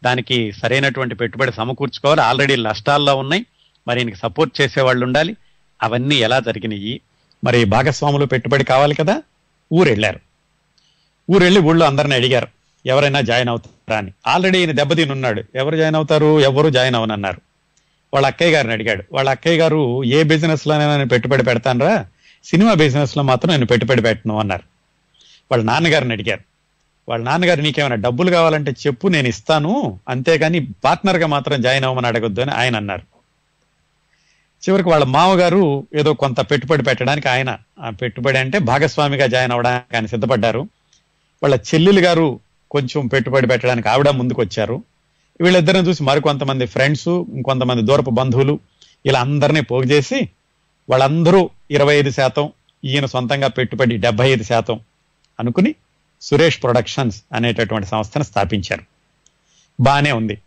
దానికి 0.04 0.52
సరైనటువంటి 0.52 1.14
పెట్టుబడి 1.14 1.52
సమకూర్చుకోవాలి. 1.52 2.20
ఆల్రెడీ 2.20 2.56
నష్టాల్లో 2.56 3.16
ఉన్నాయి. 3.16 3.46
మరి 3.88 4.00
ఈయనకి 4.00 4.16
సపోర్ట్ 4.16 4.60
చేసేవాళ్ళు 4.60 5.04
ఉండాలి. 5.04 5.36
అవన్నీ 5.82 6.14
ఎలా 6.14 6.40
జరిగినాయి? 6.40 7.00
మరి 7.44 7.64
భాగస్వాములు 7.64 8.26
పెట్టుబడి 8.26 8.64
కావాలి 8.64 8.94
కదా 8.94 9.22
ఊరు 9.72 9.88
వెళ్ళారు 9.88 10.20
ఊరు 11.30 11.44
వెళ్ళి 11.44 11.60
ఊళ్ళో 11.60 11.86
అందరిని 11.86 12.14
అడిగారు 12.14 12.48
ఎవరైనా 12.86 13.20
జాయిన్ 13.20 13.48
అవుతారా 13.48 13.98
అని. 13.98 14.12
ఆల్రెడీ 14.26 14.58
ఈయన 14.58 14.72
దెబ్బతిని 14.72 15.12
ఉన్నాడు 15.12 15.42
ఎవరు 15.54 15.76
జాయిన్ 15.76 15.96
అవుతారు? 15.96 16.40
ఎవరు 16.40 16.70
జాయిన్ 16.70 16.96
అవనన్నారు. 16.96 17.40
వాళ్ళ 18.14 18.26
అక్కయ్య 18.26 18.52
గారిని 18.52 18.72
అడిగాడు 18.72 19.04
వాళ్ళ 19.12 19.30
అక్కయ్య 19.30 19.58
గారు 19.58 20.04
ఏ 20.04 20.22
బిజినెస్లోనైనా 20.22 20.96
నేను 20.96 21.08
పెట్టుబడి 21.08 21.42
పెడతానరా? 21.42 22.06
సినిమా 22.44 22.74
బిజినెస్లో 22.74 23.22
మాత్రం 23.22 23.50
నేను 23.50 23.66
పెట్టుబడి 23.66 24.02
పెట్టను 24.02 24.38
అన్నారు. 24.38 24.71
వాళ్ళ 25.52 25.64
నాన్నగారిని 25.64 26.12
అడిగారు. 26.12 26.40
వాళ్ళ 27.08 27.24
నాన్నగారు 27.24 27.60
నీకేమైనా 27.60 27.94
డబ్బులు 27.94 28.30
కావాలంటే 28.30 28.70
చెప్పు 28.70 29.08
నేను 29.08 29.28
ఇస్తాను. 29.28 30.00
అంతేగాని 30.08 30.66
పార్ట్నర్గా 30.84 31.26
మాత్రం 31.26 31.62
జాయిన్ 31.62 31.84
అవ్వమని 31.84 32.06
అడగొద్దు 32.06 32.40
అని 32.40 32.50
ఆయన 32.50 32.76
అన్నారు. 32.76 33.02
చివరికి 34.62 34.88
వాళ్ళ 34.88 35.04
మామగారు 35.04 35.86
ఏదో 35.94 36.14
కొంత 36.14 36.40
పెట్టుబడి 36.40 36.82
పెట్టడానికి 36.82 37.28
ఆయన 37.28 37.58
ఆ 37.80 37.90
పెట్టుబడి 37.90 38.38
అంటే 38.38 38.58
భాగస్వామిగా 38.58 39.26
జాయిన్ 39.26 39.52
అవ్వడానికి 39.52 39.96
ఆయన 39.96 40.06
సిద్ధపడ్డారు. 40.06 40.68
వాళ్ళ 41.42 41.58
చెల్లెలు 41.74 42.00
గారు 42.00 42.40
కొంచెం 42.70 43.06
పెట్టుబడి 43.06 43.46
పెట్టడానికి 43.46 43.88
ఆవిడ 43.88 44.08
ముందుకు 44.08 44.40
వచ్చారు 44.42 44.82
వీళ్ళిద్దరిని 45.40 45.88
చూసి 45.88 46.02
మరికొంతమంది 46.02 46.66
ఫ్రెండ్స్ 46.66 47.08
ఇంకొంతమంది 47.08 47.82
దూరపు 47.82 48.10
బంధువులు 48.10 48.60
ఇలా 49.06 49.20
అందరినీ 49.20 49.60
పోగు 49.60 49.82
చేసి 49.82 50.28
వాళ్ళందరూ 50.90 51.50
ఇరవై 51.70 51.94
ఐదు 51.94 52.10
శాతం 52.10 52.52
ఈయన 52.84 53.06
సొంతంగా 53.06 53.48
పెట్టుబడి 53.48 53.96
డెబ్బై 53.96 54.30
ఐదు 54.30 54.42
శాతం 54.42 54.80
అనుకుని 55.40 55.74
సురేష్ 56.22 56.62
ప్రొడక్షన్స్ 56.62 57.22
అనేటటువంటి 57.32 57.88
సంస్థను 57.88 58.22
స్థాపించారు. 58.22 58.82
బాగానే 59.80 60.12
ఉంది. 60.12 60.38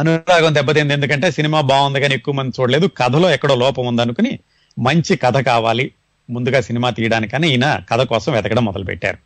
అనురాగం 0.00 0.54
దెబ్బతింది. 0.54 0.92
ఎందుకంటే 0.92 1.30
సినిమా 1.30 1.60
బాగుంది 1.60 2.00
కానీ 2.00 2.14
ఎక్కువ 2.14 2.34
మంది 2.34 2.60
చూడలేదు. 2.60 2.86
కథలో 2.86 3.30
ఎక్కడో 3.30 3.54
లోపం 3.54 3.86
ఉందనుకుని 3.86 4.38
మంచి 4.78 5.16
కథ 5.16 5.36
కావాలి. 5.36 5.92
ముందుగా 6.30 6.60
సినిమా 6.60 6.90
తీయడానికని 6.90 7.50
ఈయన 7.50 7.82
కథ 7.90 8.00
కోసం 8.00 8.32
వెతకడం 8.32 8.64
మొదలుపెట్టారు. 8.64 9.18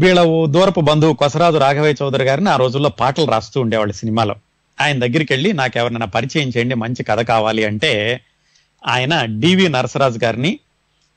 వీళ్ళ 0.00 0.46
దూరపు 0.46 0.80
బంధువు 0.80 1.14
కొసరాజు 1.14 1.56
రాఘవయ్య 1.56 1.94
చౌదరి 2.02 2.24
గారిని 2.24 2.50
ఆ 2.50 2.56
రోజుల్లో 2.56 2.88
పాటలు 2.88 3.24
రాస్తూ 3.24 3.60
ఉండేవాళ్ళు 3.60 3.92
సినిమాలో. 3.92 4.36
ఆయన 4.80 4.98
దగ్గరికి 4.98 5.32
వెళ్ళి 5.32 5.52
నాకు 5.52 5.78
ఎవరినైనా 5.78 6.06
పరిచయం 6.06 6.48
చేయండి 6.48 6.74
మంచి 6.74 7.02
కథ 7.02 7.20
కావాలి 7.20 7.64
అంటే 7.64 8.20
ఆయన 8.86 9.24
డివి 9.24 9.68
నరసరాజు 9.68 10.18
గారిని 10.24 10.58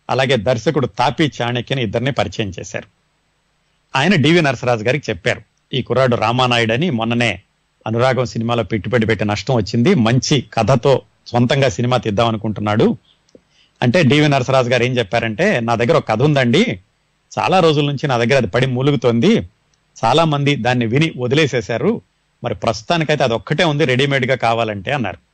అలాగే 0.09 0.35
దర్శకుడు 0.35 0.87
తాపి 0.87 1.31
చాణక్యని 1.41 1.83
ఇద్దరిని 1.83 2.11
పరిచయం 2.11 2.53
చేశారు. 2.59 2.87
ఆయన 3.95 4.15
డివి 4.15 4.41
నరసరాజు 4.41 4.83
గారికి 4.83 5.11
చెప్పారు 5.11 5.41
ఈ 5.73 5.81
కుర్రాడు 5.81 6.15
రామానాయుడు 6.15 6.73
అని 6.73 6.89
మొన్ననే 6.89 7.41
అనురాగం 7.87 8.25
సినిమాలో 8.25 8.63
పెట్టుబడి 8.63 9.05
పెట్టి 9.05 9.25
నష్టం 9.25 9.55
వచ్చింది 9.55 9.95
మంచి 9.95 10.41
కథతో 10.53 11.01
సొంతంగా 11.27 11.69
సినిమా 11.69 11.97
తీద్దాం 11.97 12.27
అనుకుంటున్నాడు. 12.27 12.97
అంటే 13.81 14.03
డివి 14.03 14.27
నరసరాజు 14.27 14.69
గారు 14.69 14.83
ఏం 14.83 14.97
చెప్పారంటే 14.97 15.59
నా 15.59 15.75
దగ్గర 15.75 15.97
ఒక 15.97 16.07
కథ 16.07 16.21
ఉందండి 16.21 16.79
చాలా 17.39 17.59
రోజుల 17.59 17.85
నుంచి 17.85 18.07
నా 18.07 18.17
దగ్గర 18.17 18.37
అది 18.37 18.47
పడి 18.47 18.65
మూలుగుతోంది 18.65 19.49
చాలా 20.05 20.25
మంది 20.25 20.55
దాన్ని 20.55 20.85
విని 20.85 21.11
వదిలేసేశారు 21.17 22.01
మరి 22.43 22.55
ప్రస్తుతానికైతే 22.55 23.23
అది 23.23 23.33
ఒక్కటే 23.33 23.63
ఉంది 23.63 23.85
రెడీమేడ్గా 23.85 24.35
కావాలంటే 24.35 24.91
అన్నారు. 24.91 25.32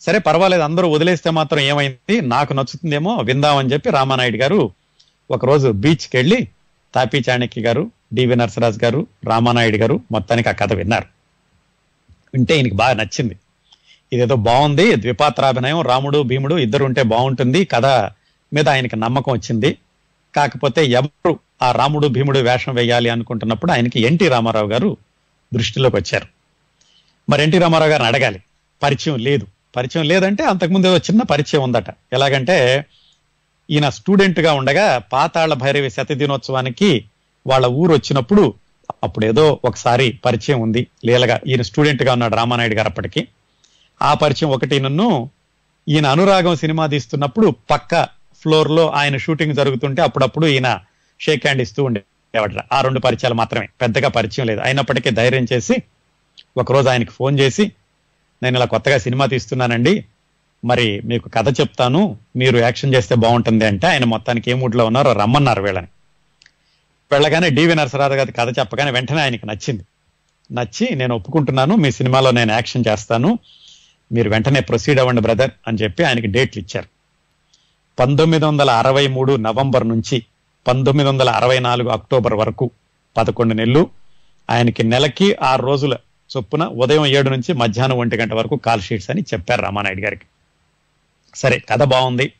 సరే 0.00 0.18
పర్వాలేదు 0.18 0.62
అందరూ 0.62 0.88
వదిలేస్తే 0.88 1.30
మాత్రం 1.30 1.60
ఏమైంది? 1.60 2.20
నాకు 2.20 2.52
నచ్చుతుందేమో 2.52 3.16
విందామని 3.16 3.72
చెప్పి 3.72 3.90
రామానాయుడు 3.90 4.36
గారు 4.36 4.72
ఒకరోజు 5.30 5.68
బీచ్కి 5.68 6.16
వెళ్ళి 6.16 6.48
తాపీ 6.94 7.22
చాణక్య 7.30 7.62
గారు 7.62 7.90
డివి 8.14 8.36
నరసరాజు 8.36 8.78
గారు 8.84 9.06
రామానాయుడు 9.24 9.76
గారు 9.76 10.00
మొత్తానికి 10.12 10.48
ఆ 10.48 10.52
కథ 10.52 10.72
విన్నారు. 10.72 11.04
వింటే 12.34 12.56
ఈయనకి 12.56 12.74
బాగా 12.74 12.92
నచ్చింది. 12.92 13.36
ఇదేదో 14.12 14.36
బాగుంది 14.36 14.96
ద్విపాత్రాభినయం 14.96 15.80
రాముడు 15.80 16.22
భీముడు 16.22 16.54
ఇద్దరు 16.54 16.84
ఉంటే 16.84 17.02
బాగుంటుంది 17.02 17.64
కథ 17.64 17.86
మీద 18.52 18.68
ఆయనకి 18.68 18.96
నమ్మకం 18.96 19.32
వచ్చింది. 19.32 19.78
కాకపోతే 20.36 20.86
ఎవరు 20.86 21.38
ఆ 21.62 21.72
రాముడు 21.72 22.08
భీముడు 22.08 22.38
వేషం 22.38 22.74
వేయాలి 22.74 23.08
అనుకుంటున్నప్పుడు 23.08 23.72
ఆయనకి 23.72 24.00
ఎన్టీ 24.00 24.28
రామారావు 24.28 24.68
గారు 24.68 24.96
దృష్టిలోకి 25.54 25.96
వచ్చారు. 25.96 26.26
మరి 27.30 27.42
ఎన్టీ 27.42 27.58
రామారావు 27.58 27.90
గారిని 27.90 28.08
అడగాలి. 28.08 28.42
పరిచయం 28.82 29.16
లేదు. 29.18 29.46
పరిచయం 29.76 30.04
లేదంటే 30.04 30.44
అంతకుముందు 30.44 30.86
ఏదో 30.86 30.96
చిన్న 30.96 31.22
పరిచయం 31.22 31.62
ఉందట. 31.62 31.84
ఎలాగంటే 32.12 32.84
ఈయన 33.70 33.88
స్టూడెంట్గా 33.88 34.52
ఉండగా 34.52 34.98
పాతాళ 34.98 35.54
భైరవి 35.54 35.90
శత 35.90 36.12
దినోత్సవానికి 36.12 37.04
వాళ్ళ 37.46 37.66
ఊరు 37.66 37.92
వచ్చినప్పుడు 37.92 38.54
అప్పుడేదో 39.04 39.60
ఒకసారి 39.64 40.18
పరిచయం 40.24 40.60
ఉంది. 40.60 40.86
లీలగా 41.06 41.40
ఈయన 41.46 41.62
స్టూడెంట్గా 41.62 42.12
ఉన్నాడు 42.12 42.36
రామానాయుడు 42.36 42.74
గారు 42.74 42.88
అప్పటికి. 42.88 43.28
ఆ 44.02 44.14
పరిచయం 44.14 44.50
ఒకటి 44.50 44.80
నన్ను 44.80 45.30
ఈయన 45.88 46.06
అనురాగం 46.06 46.56
సినిమా 46.56 46.86
తీస్తున్నప్పుడు 46.86 47.54
పక్క 47.70 48.04
ఫ్లోర్లో 48.42 48.90
ఆయన 48.90 49.16
షూటింగ్ 49.16 49.54
జరుగుతుంటే 49.54 50.02
అప్పుడప్పుడు 50.02 50.46
ఈయన 50.46 50.78
షేక్ 51.20 51.46
హ్యాండ్ 51.46 51.62
ఇస్తూ 51.62 51.84
ఉండేవాడు 51.84 52.56
ఆ 52.72 52.80
రెండు 52.80 53.00
పరిచయాలు 53.00 53.34
మాత్రమే. 53.34 53.68
పెద్దగా 53.80 54.08
పరిచయం 54.08 54.46
లేదు. 54.46 54.60
అయినప్పటికీ 54.60 55.10
ధైర్యం 55.10 55.46
చేసి 55.52 55.82
ఒకరోజు 56.56 56.88
ఆయనకి 56.88 57.10
ఫోన్ 57.10 57.40
చేసి 57.40 57.72
నేను 58.42 58.56
ఇలా 58.56 58.66
కొత్తగా 58.66 58.98
సినిమా 58.98 59.26
తీస్తున్నానండి. 59.26 60.04
మరి 60.64 61.02
మీకు 61.04 61.28
కథ 61.28 61.60
చెప్తాను. 61.60 62.18
మీరు 62.36 62.58
యాక్షన్ 62.58 62.94
చేస్తే 62.94 63.14
బాగుంటుంది 63.14 63.64
అంటే 63.64 63.86
ఆయన 63.86 64.04
మొత్తానికి 64.04 64.50
ఏ 64.50 64.54
మూడ్లో 64.54 64.86
ఉన్నారో 64.86 65.12
రమ్మన్నారు 65.12 65.62
వీళ్ళని. 65.62 65.86
వెళ్ళగానే 67.12 67.50
డివి 67.50 67.74
నరసరాజు 67.74 68.12
గారి 68.12 68.32
కథ 68.32 68.58
చెప్పగానే 68.58 68.90
వెంటనే 68.90 69.22
ఆయనకి 69.22 69.46
నచ్చింది. 69.46 69.84
నచ్చి 70.52 70.96
నేను 70.96 71.14
ఒప్పుకుంటున్నాను 71.14 71.76
మీ 71.76 71.90
సినిమాలో 71.90 72.30
నేను 72.30 72.52
యాక్షన్ 72.52 72.84
చేస్తాను. 72.88 73.38
మీరు 74.12 74.30
వెంటనే 74.30 74.60
ప్రొసీడ్ 74.60 75.00
అవ్వండి 75.00 75.20
బ్రదర్ 75.20 75.50
అని 75.68 75.78
చెప్పి 75.78 76.04
ఆయనకి 76.04 76.26
డేట్లు 76.26 76.62
ఇచ్చారు. 76.62 76.86
పంతొమ్మిది 77.98 78.44
వందల 78.44 78.70
అరవై 78.70 79.06
మూడు 79.06 79.36
నవంబర్ 79.36 79.88
నుంచి 79.88 80.24
పంతొమ్మిది 80.68 81.08
వందల 81.10 81.30
అరవై 81.30 81.58
నాలుగు 81.58 81.88
అక్టోబర్ 81.88 82.34
వరకు 82.34 82.70
పదకొండు 83.16 83.54
నెలలు. 83.54 83.90
ఆయనకి 84.50 84.82
నెలకి 84.82 85.36
ఆరు 85.42 85.66
రోజుల. 85.66 85.96
చొప్పున 86.36 86.64
ఉదయం 86.64 87.06
ఏడు 87.06 87.30
నుంచి 87.30 87.52
మధ్యాహ్నం 87.52 87.98
ఒంటి 87.98 88.16
గంట 88.16 88.32
వరకు 88.32 88.56
కాల్ 88.56 88.82
షీట్స్ 88.82 89.10
అని 89.10 89.22
చెప్పారు 89.22 89.62
రామానాయుడు 89.62 90.00
గారికి. 90.00 90.22
సరే 91.34 91.62
కథ 91.70 91.82
బాగుంది. 91.82 92.32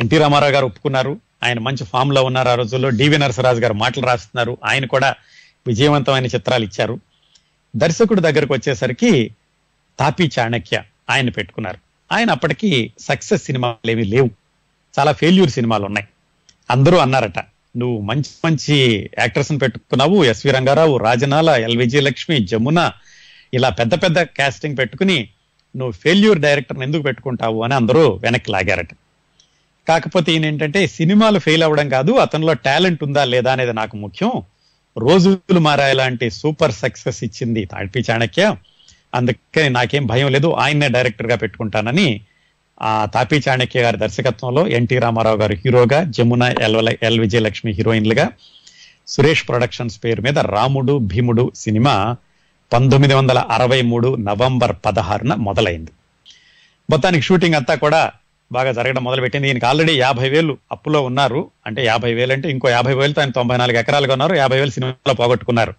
ఎన్టీ 0.00 0.18
రామారావు 0.18 0.52
గారు 0.52 0.66
ఒప్పుకున్నారు. 0.66 1.20
ఆయన 1.44 1.58
మంచి 1.58 1.84
ఫామ్లో 1.84 2.24
ఉన్నారు 2.24 2.48
ఆ 2.48 2.54
రోజుల్లో. 2.54 2.88
డివి 2.88 3.18
నరసరాజు 3.18 3.60
గారు 3.60 3.74
మాటలు 3.74 4.06
రాస్తున్నారు. 4.06 4.58
ఆయన 4.64 4.86
కూడా 4.86 5.14
విజయవంతమైన 5.66 6.26
చిత్రాలు 6.26 6.64
ఇచ్చారు. 6.64 7.00
దర్శకుడి 7.76 8.20
దగ్గరకు 8.20 8.54
వచ్చేసరికి 8.54 9.30
తాపి 9.98 10.30
చాణక్య 10.38 10.82
ఆయన 11.10 11.28
పెట్టుకున్నారు. 11.30 11.78
ఆయన 12.12 12.30
అప్పటికి 12.30 12.92
సక్సెస్ 13.00 13.44
సినిమాలు 13.44 13.90
ఏమీ 13.90 14.04
లేవు. 14.04 14.30
చాలా 14.98 15.12
ఫెయిల్యూర్ 15.12 15.50
సినిమాలు 15.50 15.84
ఉన్నాయి. 15.84 16.08
అందరూ 16.70 16.98
అన్నారట 16.98 17.38
నువ్వు 17.76 18.00
మంచి 18.00 18.24
మంచి 18.44 19.10
యాక్టర్స్ని 19.18 19.58
పెట్టుకున్నావు. 19.58 20.24
ఎస్వి 20.24 20.52
రంగారావు 20.52 20.96
రాజనాల 20.96 21.48
ఎల్ 21.48 21.76
విజయలక్ష్మి 21.76 22.38
జమున 22.38 22.92
ఇలా 23.54 23.68
పెద్ద 23.68 24.02
పెద్ద 24.02 24.22
కాస్టింగ్ 24.22 24.78
పెట్టుకుని 24.78 25.28
నువ్వు 25.76 25.92
ఫెయిల్యూర్ 25.92 26.38
డైరెక్టర్ని 26.38 26.84
ఎందుకు 26.84 27.02
పెట్టుకుంటావు? 27.02 27.62
అని 27.62 27.74
అందరూ 27.74 28.20
వెనక్కి 28.22 28.50
లాగారట. 28.52 28.88
కాకపోతే 29.88 30.32
ఈయన 30.32 30.44
ఏంటంటే 30.44 30.86
సినిమాలు 30.86 31.38
ఫెయిల్ 31.38 31.62
అవ్వడం 31.62 31.88
కాదు 31.88 32.12
అతనిలో 32.12 32.52
టాలెంట్ 32.52 33.04
ఉందా 33.04 33.24
లేదా 33.24 33.52
అనేది 33.52 33.72
నాకు 33.72 33.96
ముఖ్యం. 33.96 34.32
రోజులు 34.98 35.58
మారాయి 35.58 35.94
లాంటి 35.94 36.30
సూపర్ 36.30 36.72
సక్సెస్ 36.72 37.24
ఇచ్చింది 37.24 37.64
తాడిపి 37.64 38.04
చాణక్య. 38.10 38.56
అందుకే 39.14 39.68
నాకేం 39.68 40.06
భయం 40.06 40.32
లేదు 40.32 40.52
ఆయన్నే 40.52 40.88
డైరెక్టర్గా 40.88 41.36
పెట్టుకుంటానని 41.36 42.20
ఆ 42.82 43.04
తాపీ 43.14 43.40
చాణక్య 43.48 43.82
గారి 43.82 43.96
దర్శకత్వంలో 43.96 44.68
ఎన్టీ 44.68 44.98
రామారావు 44.98 45.36
గారు 45.36 45.54
హీరోగా 45.54 46.04
జమున 46.04 46.54
ఎల్ 46.60 46.96
ఎల్ 47.02 47.20
విజయలక్ష్మి 47.20 47.72
హీరోయిన్లుగా 47.72 48.30
సురేష్ 49.06 49.48
ప్రొడక్షన్స్ 49.48 50.04
పేరు 50.04 50.22
మీద 50.22 50.38
రాముడు 50.38 50.98
భీముడు 50.98 51.52
సినిమా 51.56 52.16
పంతొమ్మిది 52.72 53.14
వందల 53.14 53.38
అరవై 53.38 53.82
మూడు 53.82 54.16
నవంబర్ 54.16 54.76
పదహారున 54.86 55.34
మొదలైంది. 55.34 55.92
మొత్తానికి 56.90 57.22
షూటింగ్ 57.22 57.54
అంతా 57.54 57.74
కూడా 57.74 58.12
బాగా 58.52 58.72
జరగడం 58.72 59.04
మొదలుపెట్టింది. 59.04 59.48
ఈయనకి 59.48 59.66
ఆల్రెడీ 59.66 59.98
యాభై 59.98 60.28
వేలు 60.28 60.58
అప్పులో 60.72 61.02
ఉన్నారు. 61.02 61.50
అంటే 61.66 61.84
యాభై 61.84 62.14
వేలు 62.14 62.32
అంటే 62.32 62.50
ఇంకో 62.50 62.68
యాభై 62.68 62.94
వేలతో 62.94 63.20
ఆయన 63.20 63.30
తొంభై 63.30 63.56
నాలుగు 63.56 63.78
ఎకరాలుగా 63.78 64.12
ఉన్నారు. 64.12 64.34
యాభై 64.34 64.58
వేలు 64.58 64.70
సినిమాలో 64.70 65.14
పోగొట్టుకున్నారు. 65.14 65.74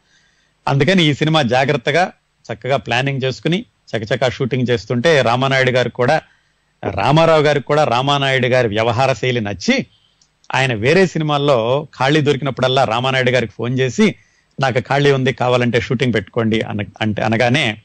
అందుకని 0.67 1.03
ఈ 1.03 1.13
సినిమా 1.13 1.41
జాగ్రత్తగా 1.41 2.11
చక్కగా 2.53 2.77
ప్లానింగ్ 2.77 3.21
చేసుకుని 3.23 3.65
చకచకా 3.89 4.29
షూటింగ్ 4.29 4.67
చేస్తుంటే 4.69 5.21
రామానాయుడు 5.21 5.71
గారు 5.71 5.89
కూడా 5.89 6.21
రామారావు 6.91 7.41
గారికి 7.41 7.65
కూడా 7.65 7.83
రామానాయుడు 7.83 8.47
గారి 8.47 8.67
వ్యవహార 8.67 9.13
శైలి 9.13 9.41
నచ్చి 9.41 9.85
ఆయన 10.55 10.73
వేరే 10.73 11.05
సినిమాల్లో 11.05 11.87
ఖాళీ 11.99 12.21
దొరికినప్పుడల్లా 12.21 12.83
రామానాయుడు 12.83 13.31
గారికి 13.31 13.53
ఫోన్ 13.57 13.79
చేసి 13.79 14.15
నాకు 14.59 14.79
ఖాళీ 14.79 15.11
ఉంది 15.11 15.33
కావాలంటే 15.33 15.81
షూటింగ్ 15.81 16.13
పెట్టుకోండి 16.13 16.61
అన 16.61 16.81
అంటే 17.01 17.21
అనగానే 17.21 17.77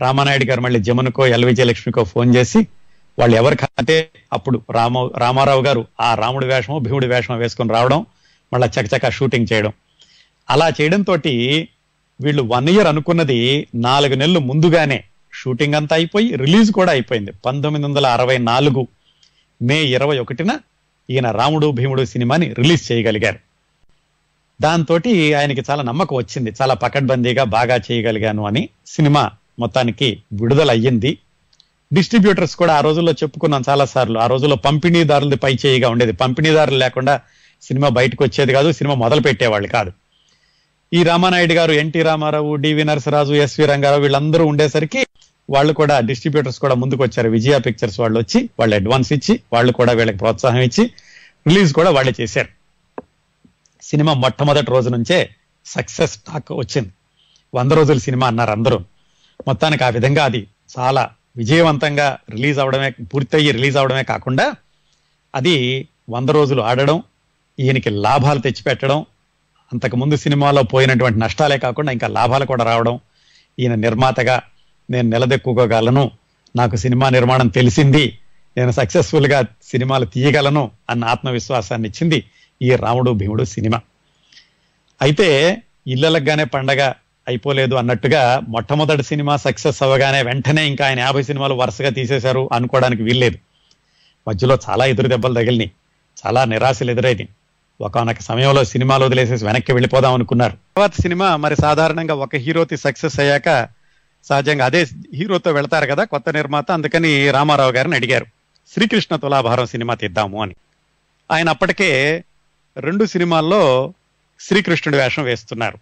రామానాయుడు 0.00 0.44
గారు 0.44 0.60
మళ్ళీ 0.60 0.80
జమునకో 0.80 1.26
ఎల్ 1.26 1.44
విజయలక్ష్మికో 1.44 2.04
ఫోన్ 2.04 2.36
చేసి 2.36 2.66
వాళ్ళు 3.18 3.36
ఎవరు 3.36 3.54
కాతే 3.54 4.08
అప్పుడు 4.32 4.62
రామ 4.70 5.10
రామారావు 5.16 5.62
గారు 5.62 5.86
ఆ 6.00 6.14
రాముడి 6.14 6.46
వేషము 6.46 6.78
భీముడి 6.78 7.06
వేషం 7.06 7.38
వేసుకొని 7.38 7.72
రావడం 7.72 8.06
మళ్ళీ 8.52 8.68
చకచకా 8.68 9.10
షూటింగ్ 9.10 9.46
చేయడం. 9.52 9.72
అలా 10.50 10.68
చేయడంతో 10.68 11.16
వీళ్ళు 12.20 12.42
వన్ 12.42 12.68
ఇయర్ 12.68 12.86
అనుకున్నది 12.86 13.68
నాలుగు 13.74 14.14
నెలలు 14.14 14.38
ముందుగానే 14.38 15.04
షూటింగ్ 15.34 15.74
అంతా 15.74 15.96
అయిపోయి 15.96 16.36
రిలీజ్ 16.36 16.72
కూడా 16.72 16.92
అయిపోయింది. 16.92 17.32
పంతొమ్మిది 17.46 17.86
వందల 17.86 18.06
అరవై 18.06 18.38
నాలుగు 18.38 18.88
మే 19.62 19.82
ఇరవై 19.82 20.18
ఒకటిన 20.18 20.58
ఈయన 21.10 21.30
రాముడు 21.30 21.70
భీముడు 21.70 22.04
సినిమాని 22.04 22.52
రిలీజ్ 22.52 22.92
చేయగలిగారు. 22.92 23.49
దాంతో 24.60 24.94
ఆయనకి 25.38 25.62
చాలా 25.70 25.82
నమ్మకం 25.82 26.16
వచ్చింది. 26.16 26.50
చాలా 26.60 26.74
పకడ్బందీగా 26.74 27.44
బాగా 27.56 27.76
చేయగలిగాను 27.86 28.46
అని 28.46 28.62
సినిమా 28.86 29.30
మొత్తానికి 29.58 30.08
విడుదల 30.32 30.70
అయ్యింది 30.70 31.18
డిస్ట్రిబ్యూటర్స్ 31.90 32.56
కూడా 32.56 32.72
ఆ 32.78 32.80
రోజుల్లో 32.80 33.12
చెప్పుకున్నాం 33.12 33.62
చాలా 33.68 33.84
సార్లు 33.84 34.18
ఆ 34.18 34.26
రోజుల్లో 34.26 34.56
పంపిణీదారులది 34.56 35.36
పై 35.36 35.52
చేయిగా 35.54 35.88
ఉండేది. 35.88 36.12
పంపిణీదారులు 36.12 36.78
లేకుండా 36.78 37.20
సినిమా 37.62 37.88
బయటకు 37.88 38.24
వచ్చేది 38.24 38.52
కాదు 38.52 38.72
సినిమా 38.72 38.94
మొదలు 38.94 39.20
పెట్టేవాళ్ళు 39.20 39.68
కాదు. 39.68 39.90
ఈ 40.92 41.00
రామానాయుడు 41.04 41.52
గారు 41.52 41.72
NT 41.72 42.02
Ramarao 42.02 42.54
DV 42.54 42.84
Narasaraju 42.84 43.32
SV 43.32 43.66
Rangarao 43.66 44.02
వీళ్ళందరూ 44.02 44.44
ఉండేసరికి 44.46 45.02
వాళ్ళు 45.48 45.72
కూడా 45.72 46.00
డిస్ట్రిబ్యూటర్స్ 46.00 46.58
కూడా 46.58 46.74
ముందుకు 46.74 47.02
వచ్చారు. 47.02 47.28
విజయ 47.28 47.58
పిక్చర్స్ 47.58 48.00
వాళ్ళు 48.00 48.18
వచ్చి 48.18 48.50
వాళ్ళు 48.58 48.74
అడ్వాన్స్ 48.74 49.12
ఇచ్చి 49.12 49.40
వాళ్ళు 49.52 49.72
కూడా 49.72 49.92
వీళ్ళకి 49.92 50.18
ప్రోత్సాహం 50.18 50.62
ఇచ్చి 50.68 50.84
రిలీజ్ 51.48 51.72
కూడా 51.74 51.90
వాళ్ళే 51.90 52.14
చేశారు. 52.20 52.59
సినిమా 53.90 54.12
మొట్టమొదటి 54.14 54.70
రోజు 54.70 54.88
నుంచే 54.88 55.18
సక్సెస్ 55.66 56.18
టాక్ 56.18 56.52
వచ్చింది. 56.52 56.90
వంద 57.54 57.72
రోజుల 57.72 57.98
సినిమా 57.98 58.26
అన్నారు 58.26 58.50
అందరూ. 58.50 58.78
మొత్తానికి 59.46 59.84
ఆ 59.84 59.88
విధంగా 59.88 60.24
అది 60.24 60.40
చాలా 60.78 61.02
విజయవంతంగా 61.36 62.06
రిలీజ్ 62.30 62.58
అవడమే 62.58 62.88
పూర్తయ్యి 63.12 63.52
రిలీజ్ 63.52 63.76
అవడమే 63.76 64.02
కాకుండా 64.02 64.46
అది 65.34 65.54
వంద 66.10 66.30
రోజులు 66.30 66.62
ఆడడం 66.62 66.96
ఈయనకి 67.58 67.90
లాభాలు 67.90 68.38
తెచ్చిపెట్టడం 68.38 68.98
అంతకుముందు 69.72 70.16
సినిమాలో 70.16 70.62
పోయినటువంటి 70.62 71.18
నష్టాలే 71.18 71.58
కాకుండా 71.58 71.92
ఇంకా 71.92 72.06
లాభాలు 72.08 72.44
కూడా 72.44 72.64
రావడం 72.64 72.94
ఈయన 73.58 73.74
నిర్మాతగా 73.74 74.36
నేను 74.90 75.08
నిలదెక్కుకోగలను 75.08 76.04
నాకు 76.56 76.76
సినిమా 76.76 77.08
నిర్మాణం 77.10 77.48
తెలిసింది 77.48 78.04
నేను 78.56 78.70
సక్సెస్ఫుల్గా 78.70 79.38
సినిమాలు 79.62 80.04
తీయగలను 80.04 80.62
అన్న 80.90 81.04
ఆత్మవిశ్వాసాన్ని 81.04 81.88
ఇచ్చింది 81.88 82.18
ఈ 82.62 82.70
రాముడు 82.70 83.10
భీముడు 83.10 83.44
సినిమా. 83.44 83.80
అయితే 85.02 85.56
ఇళ్ళలగానే 85.86 86.44
పండగ 86.44 86.92
అయిపోలేదు 87.28 87.74
అన్నట్టుగా 87.74 88.40
మొట్టమొదటి 88.48 89.02
సినిమా 89.02 89.36
సక్సెస్ 89.36 89.82
అవ్వగానే 89.82 90.22
వెంటనే 90.22 90.66
ఇంకా 90.66 90.86
ఆయన 90.86 91.00
యాభై 91.00 91.22
సినిమాలు 91.22 91.54
వరుసగా 91.54 91.88
తీసేశారు 91.88 92.48
అనుకోవడానికి 92.52 93.02
వీల్లేదు. 93.02 93.38
మధ్యలో 94.28 94.58
చాలా 94.70 94.84
ఎదురు 94.84 95.08
దెబ్బలు 95.08 95.34
తగిలినాయి. 95.34 95.70
చాలా 96.26 96.44
నిరాశలు 96.44 96.90
ఎదురైనాయి. 96.90 97.28
ఒకనొక 97.80 98.20
సమయంలో 98.20 98.64
సినిమాలు 98.64 99.04
వదిలేసేసి 99.04 99.44
వెనక్కి 99.44 99.72
వెళ్ళిపోదాం 99.72 100.14
అనుకున్నారు. 100.14 100.52
తర్వాత 100.52 101.00
సినిమా 101.00 101.36
మరి 101.36 101.56
సాధారణంగా 101.56 102.14
ఒక 102.14 102.36
హీరోతి 102.36 102.76
సక్సెస్ 102.76 103.20
అయ్యాక 103.20 103.68
సహజంగా 104.24 104.64
అదే 104.64 104.86
హీరోతో 105.14 105.52
వెళ్తారు 105.52 105.86
కదా 105.86 106.04
కొత్త 106.04 106.30
నిర్మాత 106.30 106.70
అందుకని 106.70 107.30
రామారావు 107.30 107.72
గారిని 107.72 107.96
అడిగారు. 107.96 108.26
శ్రీకృష్ణ 108.74 109.16
తులాభారం 109.16 109.66
సినిమా 109.66 109.94
తీద్దాము 109.94 110.42
అని. 110.42 110.54
ఆయన 111.30 111.48
అప్పటికే 111.48 112.24
రెండు 112.76 113.04
సినిమాల్లో 113.04 113.94
శ్రీకృష్ణుడి 114.40 115.02
వేషం 115.02 115.22
వేస్తున్నారు. 115.22 115.78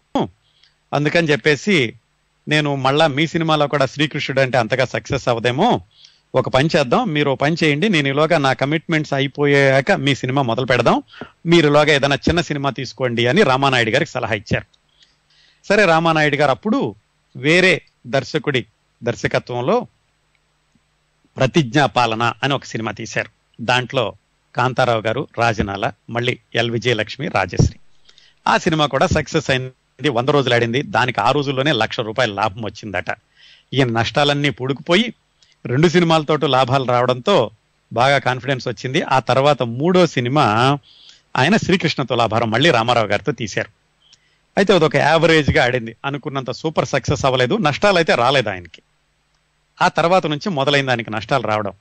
అందుకని 0.93 1.29
చెప్పేసి 1.29 1.95
నేను 2.49 2.77
మళ్ళా 2.77 3.07
మీ 3.07 3.27
సినిమాలో 3.27 3.67
కూడా 3.67 3.87
శ్రీకృష్ణుడు 3.87 4.41
అంటే 4.41 4.59
అంతగా 4.59 4.85
సక్సెస్ 4.85 5.29
అవ్వదేమో. 5.29 5.81
ఒక 6.35 6.49
పని 6.49 6.69
చేద్దాం 6.77 7.13
మీరు 7.13 7.35
పని 7.35 7.57
చేయండి 7.65 7.89
నేను 7.89 8.09
ఈలోగా 8.09 8.39
నా 8.39 8.53
కమిట్మెంట్స్ 8.53 9.13
అయిపోయాక 9.13 9.93
మీ 9.93 10.15
సినిమా 10.15 10.43
మొదలు 10.43 10.67
పెడదాం. 10.67 11.03
మీరులోగా 11.47 11.93
ఏదైనా 11.93 12.17
చిన్న 12.17 12.41
సినిమా 12.41 12.71
తీసుకోండి 12.71 13.27
అని 13.27 13.43
రామానాయుడు 13.43 13.91
గారికి 13.91 14.11
సలహా 14.11 14.35
ఇచ్చారు. 14.35 14.67
సరే 15.65 15.85
రామానాయుడు 15.85 16.37
గారు 16.37 16.51
అప్పుడు 16.51 16.95
వేరే 17.37 17.83
దర్శకుడి 18.07 18.67
దర్శకత్వంలో 19.03 19.87
ప్రతిజ్ఞా 21.37 21.87
పాలన 21.87 22.33
అని 22.43 22.55
ఒక 22.55 22.65
సినిమా 22.65 22.93
తీశారు. 22.93 23.29
దాంట్లో 23.61 24.15
కాంతారావు 24.55 25.01
గారు 25.01 25.29
రాజనాల 25.39 25.93
మళ్ళీ 26.11 26.39
ఎల్. 26.55 26.71
విజయలక్ష్మి 26.71 27.29
రాజశ్రీ. 27.29 27.79
ఆ 28.49 28.57
సినిమా 28.57 28.87
కూడా 28.87 29.07
సక్సెస్ 29.07 29.51
అయింది. 29.51 30.09
వంద 30.09 30.29
రోజులు 30.29 30.55
ఆడింది. 30.55 30.83
దానికి 30.83 31.21
ఆ 31.21 31.31
రోజుల్లోనే 31.31 31.73
లక్ష 31.73 32.01
రూపాయల 32.01 32.33
లాభం 32.33 32.65
వచ్చిందట. 32.65 33.11
ఈయన 33.75 33.89
నష్టాలన్నీ 33.89 34.51
పూడుకుపోయి 34.51 35.15
రెండు 35.67 35.89
సినిమాలతోటి 35.89 36.47
లాభాలు 36.47 36.85
రావడంతో 36.85 37.51
బాగా 37.93 38.19
కాన్ఫిడెన్స్ 38.19 38.69
వచ్చింది. 38.69 39.03
ఆ 39.03 39.19
తర్వాత 39.19 39.63
మూడో 39.63 40.07
సినిమా 40.07 40.79
ఆయన 41.37 41.57
శ్రీకృష్ణ 41.57 42.03
తులాభారం 42.03 42.51
మళ్ళీ 42.51 42.71
రామారావు 42.71 43.07
గారితో 43.07 43.33
తీశారు. 43.33 43.69
అయితే 44.59 44.75
అదొక 44.75 44.97
యావరేజ్గా 44.97 45.65
ఆడింది. 45.65 45.97
అనుకున్నంత 46.05 46.51
సూపర్ 46.51 46.89
సక్సెస్ 46.89 47.25
అవ్వలేదు. 47.25 47.57
నష్టాలు 47.57 47.97
అయితే 47.97 48.15
రాలేదు 48.15 48.49
ఆయనకి. 48.49 48.83
ఆ 49.83 49.89
తర్వాత 49.89 50.27
నుంచి 50.27 50.51
మొదలైన 50.51 50.87
దానికి 50.87 51.11
నష్టాలు 51.11 51.43
రావడం 51.43 51.73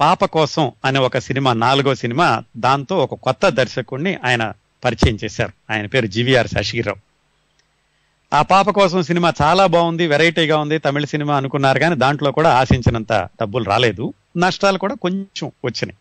పాప 0.00 0.24
కోసం 0.24 0.72
అనే 0.84 0.98
ఒక 0.98 1.18
సినిమా 1.18 1.52
నాలుగో 1.52 1.94
సినిమా 1.94 2.42
దాంతో 2.56 2.98
ఒక 2.98 3.14
కొత్త 3.14 3.48
దర్శకుడిని 3.48 4.18
ఆయన 4.24 4.52
పరిచయం 4.84 5.18
చేశారు. 5.24 5.72
ఆయన 5.72 5.86
పేరు 5.86 6.06
జివిఆర్ 6.06 6.48
శశిరావు 6.48 7.08
ఆ 8.36 8.42
పాప 8.42 8.70
కోసం 8.70 9.02
సినిమా 9.02 9.32
చాలా 9.42 9.66
బాగుంది 9.66 10.06
వెరైటీగా 10.06 10.58
ఉంది 10.58 10.78
తమిళ 10.78 11.04
సినిమా 11.04 11.36
అనుకున్నారు 11.36 11.78
కానీ 11.78 11.96
దాంట్లో 11.96 12.32
కూడా 12.32 12.58
ఆశించినంత 12.58 13.12
డబ్బులు 13.12 13.64
రాలేదు. 13.64 14.14
నష్టాలు 14.36 14.78
కూడా 14.78 14.94
కొంచెం 14.94 15.52
వచ్చినాయి. 15.64 15.96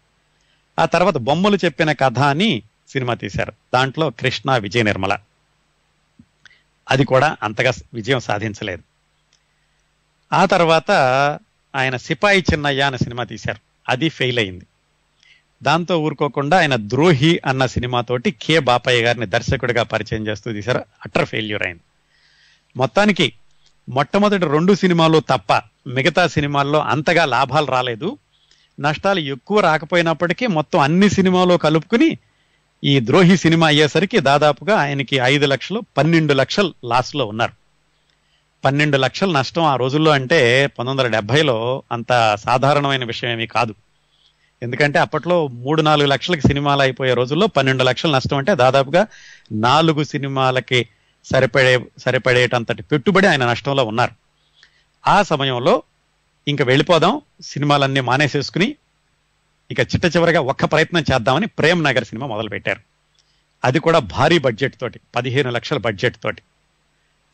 ఆ 0.80 0.86
తర్వాత 0.86 1.18
బొమ్మలు 1.18 1.58
చెప్పిన 1.66 1.92
కథ 1.92 2.20
అని 2.20 2.64
సినిమా 2.90 3.14
తీశారు. 3.14 3.54
దాంట్లో 3.74 4.10
కృష్ణ 4.10 4.58
విజయ 4.58 4.84
నిర్మల 4.84 5.18
అది 6.90 7.06
కూడా 7.06 7.38
అంతగా 7.44 7.74
విజయం 7.94 8.20
సాధించలేదు. 8.20 8.84
ఆ 10.34 10.46
తర్వాత 10.46 10.92
ఆయన 11.76 11.96
సిపాయి 11.96 12.46
చిన్నయ్య 12.54 12.82
అనే 12.82 12.98
సినిమా 12.98 13.24
తీశారు. 13.24 13.68
అది 13.90 14.10
ఫెయిల్ 14.10 14.40
అయింది. 14.40 14.66
దాంతో 15.64 15.98
ఊరుకోకుండా 15.98 16.58
ఆయన 16.58 16.76
ద్రోహి 16.76 17.42
అన్న 17.46 17.66
సినిమాతోటి 17.66 18.32
కె 18.32 18.60
బాపయ్య 18.60 19.04
గారిని 19.04 19.26
దర్శకుడిగా 19.26 19.84
పరిచయం 19.84 20.28
చేస్తూ 20.28 20.54
తీశారు. 20.54 20.78
అటర్ 20.78 21.26
ఫెయిల్యూర్ 21.26 21.64
అయింది. 21.64 21.82
మొత్తానికి 22.78 23.34
మొట్టమొదటి 23.90 24.46
రెండు 24.46 24.74
సినిమాలు 24.74 25.20
తప్ప 25.20 25.62
మిగతా 25.88 26.28
సినిమాల్లో 26.28 26.80
అంతగా 26.80 27.26
లాభాలు 27.26 27.66
రాలేదు. 27.66 28.18
నష్టాలు 28.80 29.20
ఎక్కువ 29.20 29.60
రాకపోయినప్పటికీ 29.60 30.48
మొత్తం 30.48 30.80
అన్ని 30.80 31.10
సినిమాలు 31.10 31.58
కలుపుకుని 31.58 32.18
ఈ 32.84 33.00
ద్రోహి 33.00 33.38
సినిమా 33.38 33.68
అయ్యేసరికి 33.68 34.20
దాదాపుగా 34.20 34.76
ఆయనకి 34.76 35.16
ఐదు 35.16 35.46
లక్షలు 35.46 35.82
పన్నెండు 35.98 36.34
లక్షలు 36.34 36.74
లాస్లో 36.86 37.26
ఉన్నారు. 37.26 37.67
పన్నెండు 38.68 38.98
లక్షల 38.98 39.32
నష్టం 39.32 39.64
ఆ 39.64 39.76
రోజుల్లో 39.76 40.12
అంటే 40.12 40.68
పంతొమ్మిది 40.68 41.08
వందల 41.08 41.16
డెబ్బైలో 41.16 41.84
అంత 41.92 42.38
సాధారణమైన 42.40 43.06
విషయం 43.06 43.32
ఏమీ 43.32 43.46
కాదు. 43.46 43.76
ఎందుకంటే 44.64 45.00
అప్పట్లో 45.00 45.48
మూడు 45.48 45.82
నాలుగు 45.82 46.08
లక్షలకి 46.08 46.42
సినిమాలు 46.42 46.82
అయిపోయే 46.82 47.14
రోజుల్లో 47.14 47.48
పన్నెండు 47.48 47.84
లక్షల 47.84 48.16
నష్టం 48.16 48.38
అంటే 48.38 48.56
దాదాపుగా 48.56 49.08
నాలుగు 49.52 50.04
సినిమాలకి 50.04 50.88
సరిపడే 51.26 51.86
సరిపడేటంతటి 51.98 52.84
పెట్టుబడి 52.84 53.28
ఆయన 53.28 53.50
నష్టంలో 53.50 53.86
ఉన్నారు. 53.86 54.12
ఆ 55.08 55.24
సమయంలో 55.24 55.84
ఇంకా 56.48 56.66
వెళ్ళిపోదాం 56.66 57.22
సినిమాలన్నీ 57.42 58.00
మానేసేసుకుని 58.00 58.76
ఇక 59.72 59.80
చిట్ట 59.80 60.06
చివరిగా 60.06 60.42
ఒక్క 60.42 60.66
ప్రయత్నం 60.66 61.04
చేద్దామని 61.14 61.48
ప్రేమ్ 61.48 61.84
నగర్ 61.84 62.06
సినిమా 62.06 62.28
మొదలుపెట్టారు. 62.28 62.80
అది 63.66 63.80
కూడా 63.80 64.00
భారీ 64.00 64.38
బడ్జెట్ 64.38 64.76
తోటి 64.82 65.00
పదిహేను 65.16 65.50
లక్షల 65.50 65.78
బడ్జెట్ 65.78 66.16
తోటి. 66.24 66.42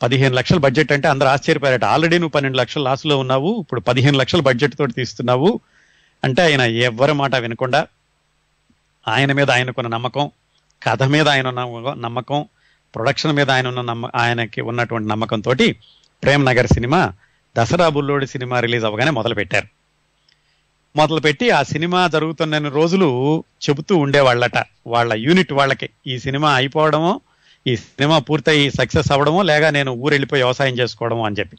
పదిహేను 0.02 0.34
లక్షల 0.34 0.56
బడ్జెట్ 0.56 0.92
అంటే 0.92 1.08
అందరూ 1.08 1.28
ఆశ్చర్యపోయారట. 1.28 1.84
ఆల్రెడీ 1.84 2.18
నువ్వు 2.18 2.30
పన్నెండు 2.30 2.58
లక్షల 2.58 2.80
లాస్లో 2.80 3.18
ఉన్నావు. 3.18 3.60
ఇప్పుడు 3.60 3.80
పదిహేను 3.80 4.18
లక్షల 4.18 4.40
బడ్జెట్ 4.40 4.74
తోటి 4.74 4.92
తీస్తున్నావు. 4.92 5.60
అంటే 6.24 6.42
ఆయన 6.42 6.60
ఎవరి 6.60 7.12
మాట 7.12 7.34
వినకుండా 7.34 7.86
ఆయన 9.08 9.32
మీద 9.32 9.50
ఆయనకున్న 9.50 9.88
నమ్మకం 9.88 10.30
కథ 10.82 11.02
మీద 11.02 11.28
ఆయన 11.28 11.48
ఉన్న 11.48 11.94
నమ్మకం 12.00 12.44
ప్రొడక్షన్ 12.94 13.32
మీద 13.32 13.50
ఆయన 13.50 13.68
ఉన్న 13.68 13.80
నమ్మ 13.80 14.10
ఆయనకి 14.14 14.60
ఉన్నటువంటి 14.60 15.08
నమ్మకంతో 15.08 15.54
ప్రేమ్ 16.22 16.44
నగర్ 16.44 16.66
సినిమా 16.66 17.12
దసరా 17.58 17.88
బుల్లోడి 17.88 18.26
సినిమా 18.26 18.60
రిలీజ్ 18.60 18.84
అవ్వగానే 18.84 19.10
మొదలుపెట్టారు. 19.10 19.68
మొదలుపెట్టి 20.96 21.50
ఆ 21.50 21.62
సినిమా 21.62 22.06
జరుగుతున్న 22.06 22.68
రోజులు 22.68 23.44
చెబుతూ 23.68 23.96
ఉండేవాళ్ళట. 23.96 24.64
వాళ్ళ 24.86 25.12
యూనిట్ 25.12 25.52
వాళ్ళకి. 25.52 25.88
ఈ 26.06 26.18
సినిమా 26.18 26.54
అయిపోవడమో 26.54 27.20
ఈ 27.66 27.76
సినిమా 27.76 28.18
పూర్తయి 28.18 28.70
సక్సెస్ 28.70 29.12
అవ్వడము 29.12 29.42
లేక 29.42 29.64
నేను 29.64 29.92
ఊరు 29.92 30.14
వెళ్ళిపోయి 30.14 30.42
వ్యవసాయం 30.42 30.74
చేసుకోవడము 30.74 31.26
అని 31.26 31.36
చెప్పి. 31.38 31.56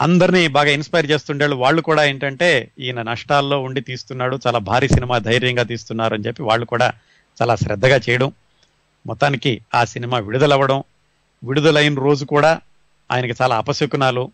అందరినీ 0.00 0.48
బాగా 0.48 0.70
ఇన్స్పైర్ 0.70 1.10
చేస్తుండేళ్ళు 1.10 1.56
వాళ్ళు 1.56 1.82
కూడా 1.82 2.04
ఏంటంటే 2.04 2.70
ఈయన 2.78 3.02
నష్టాల్లో 3.02 3.60
ఉండి 3.60 3.80
తీస్తున్నాడు 3.80 4.38
చాలా 4.46 4.58
భారీ 4.58 4.88
సినిమా 4.88 5.18
ధైర్యంగా 5.18 5.62
తీస్తున్నారు 5.62 6.14
అని 6.14 6.24
చెప్పి 6.26 6.42
వాళ్ళు 6.42 6.66
కూడా 6.66 6.92
చాలా 7.42 7.56
శ్రద్ధగా 7.56 7.96
చేయడం 7.96 8.32
మొత్తానికి 9.06 9.60
ఆ 9.74 9.84
సినిమా 9.84 10.18
విడుదలవ్వడం 10.18 10.82
విడుదలైన 11.44 11.94
రోజు 11.94 12.24
కూడా 12.24 12.60
ఆయనకి 13.12 13.34
చాలా 13.42 13.56
అపశకునాలు. 13.56 14.30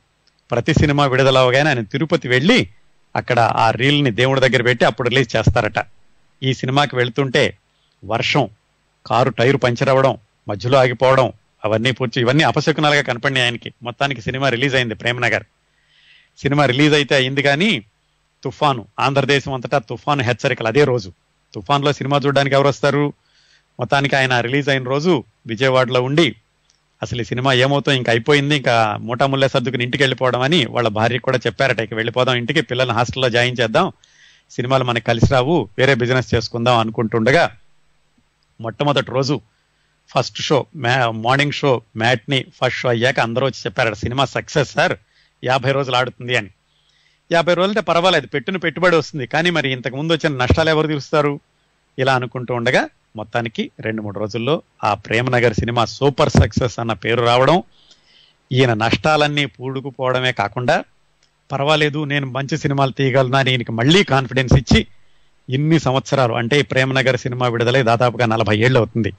ప్రతి 0.50 0.74
సినిమా 0.74 1.06
విడుదలవగానే 1.06 1.68
ఆయన 1.68 1.82
తిరుపతి 1.82 2.28
వెళ్ళి 2.28 2.68
అక్కడ 3.16 3.40
ఆ 3.40 3.70
రీల్ని 3.70 4.10
దేవుడి 4.10 4.40
దగ్గర 4.40 4.62
పెట్టి 4.62 4.84
అప్పుడు 4.84 5.08
రిలీజ్ 5.08 5.36
చేస్తారట. 5.36 5.84
ఈ 6.42 6.54
సినిమాకి 6.54 6.96
వెళ్తుంటే 6.96 7.58
వర్షం 8.04 8.48
కారు 9.06 9.30
టైరు 9.30 9.56
పంచర్ 9.56 9.88
అవ్వడం 9.88 10.16
మధ్యలో 10.48 10.78
ఆగిపోవడం 10.78 11.32
అవన్నీ 11.64 11.90
పూర్తి 11.90 12.20
ఇవన్నీ 12.20 12.44
అపశకునాలుగా 12.44 13.02
కనపడినాయి 13.02 13.44
ఆయనకి. 13.44 13.72
మొత్తానికి 13.82 14.20
సినిమా 14.20 14.48
రిలీజ్ 14.48 14.74
అయింది 14.74 14.94
ప్రేమనగర్. 14.94 15.44
సినిమా 16.38 16.66
రిలీజ్ 16.66 16.94
అయితే 16.94 17.14
అయింది 17.14 17.42
కానీ 17.42 17.82
తుఫాను. 18.44 18.86
ఆంధ్రదేశం 19.00 19.52
అంతటా 19.52 19.78
తుఫాను 19.78 20.22
హెచ్చరికలు. 20.22 20.68
అదే 20.68 20.84
రోజు. 20.84 21.12
తుఫాన్లో 21.54 21.92
సినిమా 21.92 22.16
చూడడానికి 22.16 22.54
ఎవరు 22.54 22.68
వస్తారు? 22.68 23.12
మొత్తానికి 23.80 24.16
ఆయన 24.16 24.40
రిలీజ్ 24.40 24.68
అయిన 24.68 24.82
రోజు 24.82 25.24
విజయవాడలో 25.46 26.02
ఉండి 26.02 26.34
అసలు 27.02 27.20
ఈ 27.20 27.24
సినిమా 27.24 27.52
ఏమవుతో 27.52 27.92
ఇంకా 27.92 28.12
అయిపోయింది 28.12 28.56
ఇంకా 28.56 28.98
మూటాముల్లే 29.00 29.48
సర్దుకుని 29.48 29.84
ఇంటికి 29.84 30.02
వెళ్ళిపోవడం 30.02 30.40
అని 30.40 30.66
వాళ్ళ 30.66 30.88
భార్య 30.88 31.18
కూడా 31.18 31.38
చెప్పారట. 31.38 31.80
ఇక 31.80 31.94
వెళ్ళిపోదాం 31.94 32.36
ఇంటికి 32.36 32.60
పిల్లల్ని 32.60 32.94
హాస్టల్లో 32.94 33.30
జాయిన్ 33.30 33.56
చేద్దాం 33.60 33.92
సినిమాలు 34.50 34.84
మనకి 34.84 35.04
కలిసి 35.04 35.32
రావు 35.32 35.68
వేరే 35.78 35.94
బిజినెస్ 35.94 36.34
చేసుకుందాం 36.34 36.78
అనుకుంటుండగా 36.78 37.56
మొట్టమొదటి 38.60 39.10
రోజు 39.10 39.40
first 40.14 40.40
show 40.40 40.66
morning 41.10 41.52
show 41.52 41.82
matinee 41.96 42.44
first 42.60 42.78
show 42.78 42.88
అయ్యాక 42.88 43.20
అందరూ 43.20 43.46
వచ్చి 43.46 43.60
చెప్పారు 43.66 43.94
సినిమా 43.94 44.24
సక్సెస్ 44.24 44.72
సార్ 44.72 44.96
యాభై 45.44 45.72
రోజులు 45.72 45.96
ఆడుతుంది 45.96 46.36
అని. 46.36 46.50
యాభై 47.32 47.54
రోజులతో 47.54 47.80
పర్వాలేదు 47.80 48.26
పెట్టిన 48.26 48.56
పెట్టుబడి 48.56 48.96
వస్తుంది. 48.96 49.26
కానీ 49.26 49.50
మరి 49.50 49.72
ఇంతకు 49.72 49.96
ముందు 49.96 50.12
వచ్చిన 50.12 50.32
నష్టాలు 50.36 50.70
ఎవరు 50.70 50.86
తీరుస్తారు? 50.86 51.40
ఇలా 51.98 52.14
అనుకుంటూ 52.14 52.54
ఉండగా 52.54 52.88
మొత్తానికి 53.16 53.70
రెండు 53.80 54.02
మూడు 54.02 54.18
రోజుల్లో 54.18 54.62
ఆ 54.84 54.94
ప్రేమనగర్ 54.94 55.54
సినిమా 55.54 55.84
సూపర్ 55.84 56.30
సక్సెస్ 56.30 56.78
అన్న 56.78 56.92
పేరు 56.92 57.22
రావడం 57.22 57.62
ఈయన 58.52 58.74
నష్టాలన్నీ 58.74 59.46
పూడుకుపోవడమే 59.46 60.32
కాకుండా 60.32 60.84
పర్వాలేదు 61.52 62.04
నేను 62.04 62.26
మంచి 62.26 62.58
సినిమాలు 62.58 62.90
తీయగలను 62.90 63.36
అని 63.36 63.50
ఈయనకి 63.50 63.72
మళ్ళీ 63.72 64.04
కాన్ఫిడెన్స్ 64.04 64.54
ఇచ్చి 64.54 64.86
ఇన్ని 65.50 65.78
సంవత్సరాలు 65.80 66.32
అంటే 66.32 66.60
ఈ 66.60 66.62
ప్రేమనగర్ 66.62 67.16
సినిమా 67.16 67.48
విడుదలై 67.48 67.82
దాదాపుగా 67.82 68.26
నలభై 68.26 68.56
ఏళ్ళు 68.58 68.78
అవుతుంది. 68.78 69.12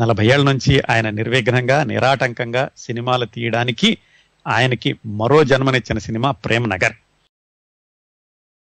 నలభై 0.00 0.26
ఏళ్ళ 0.26 0.44
నుంచి 0.44 0.82
ఆయన 0.90 1.10
నిర్విఘ్నంగా 1.10 1.84
నిరాటంకంగా 1.84 2.70
సినిమాలు 2.76 3.24
తీయడానికి 3.24 3.98
ఆయనకి 4.46 4.96
మరో 5.06 5.44
జన్మనిచ్చిన 5.44 5.98
సినిమా 5.98 6.30
ప్రేమనగర్. 6.30 6.92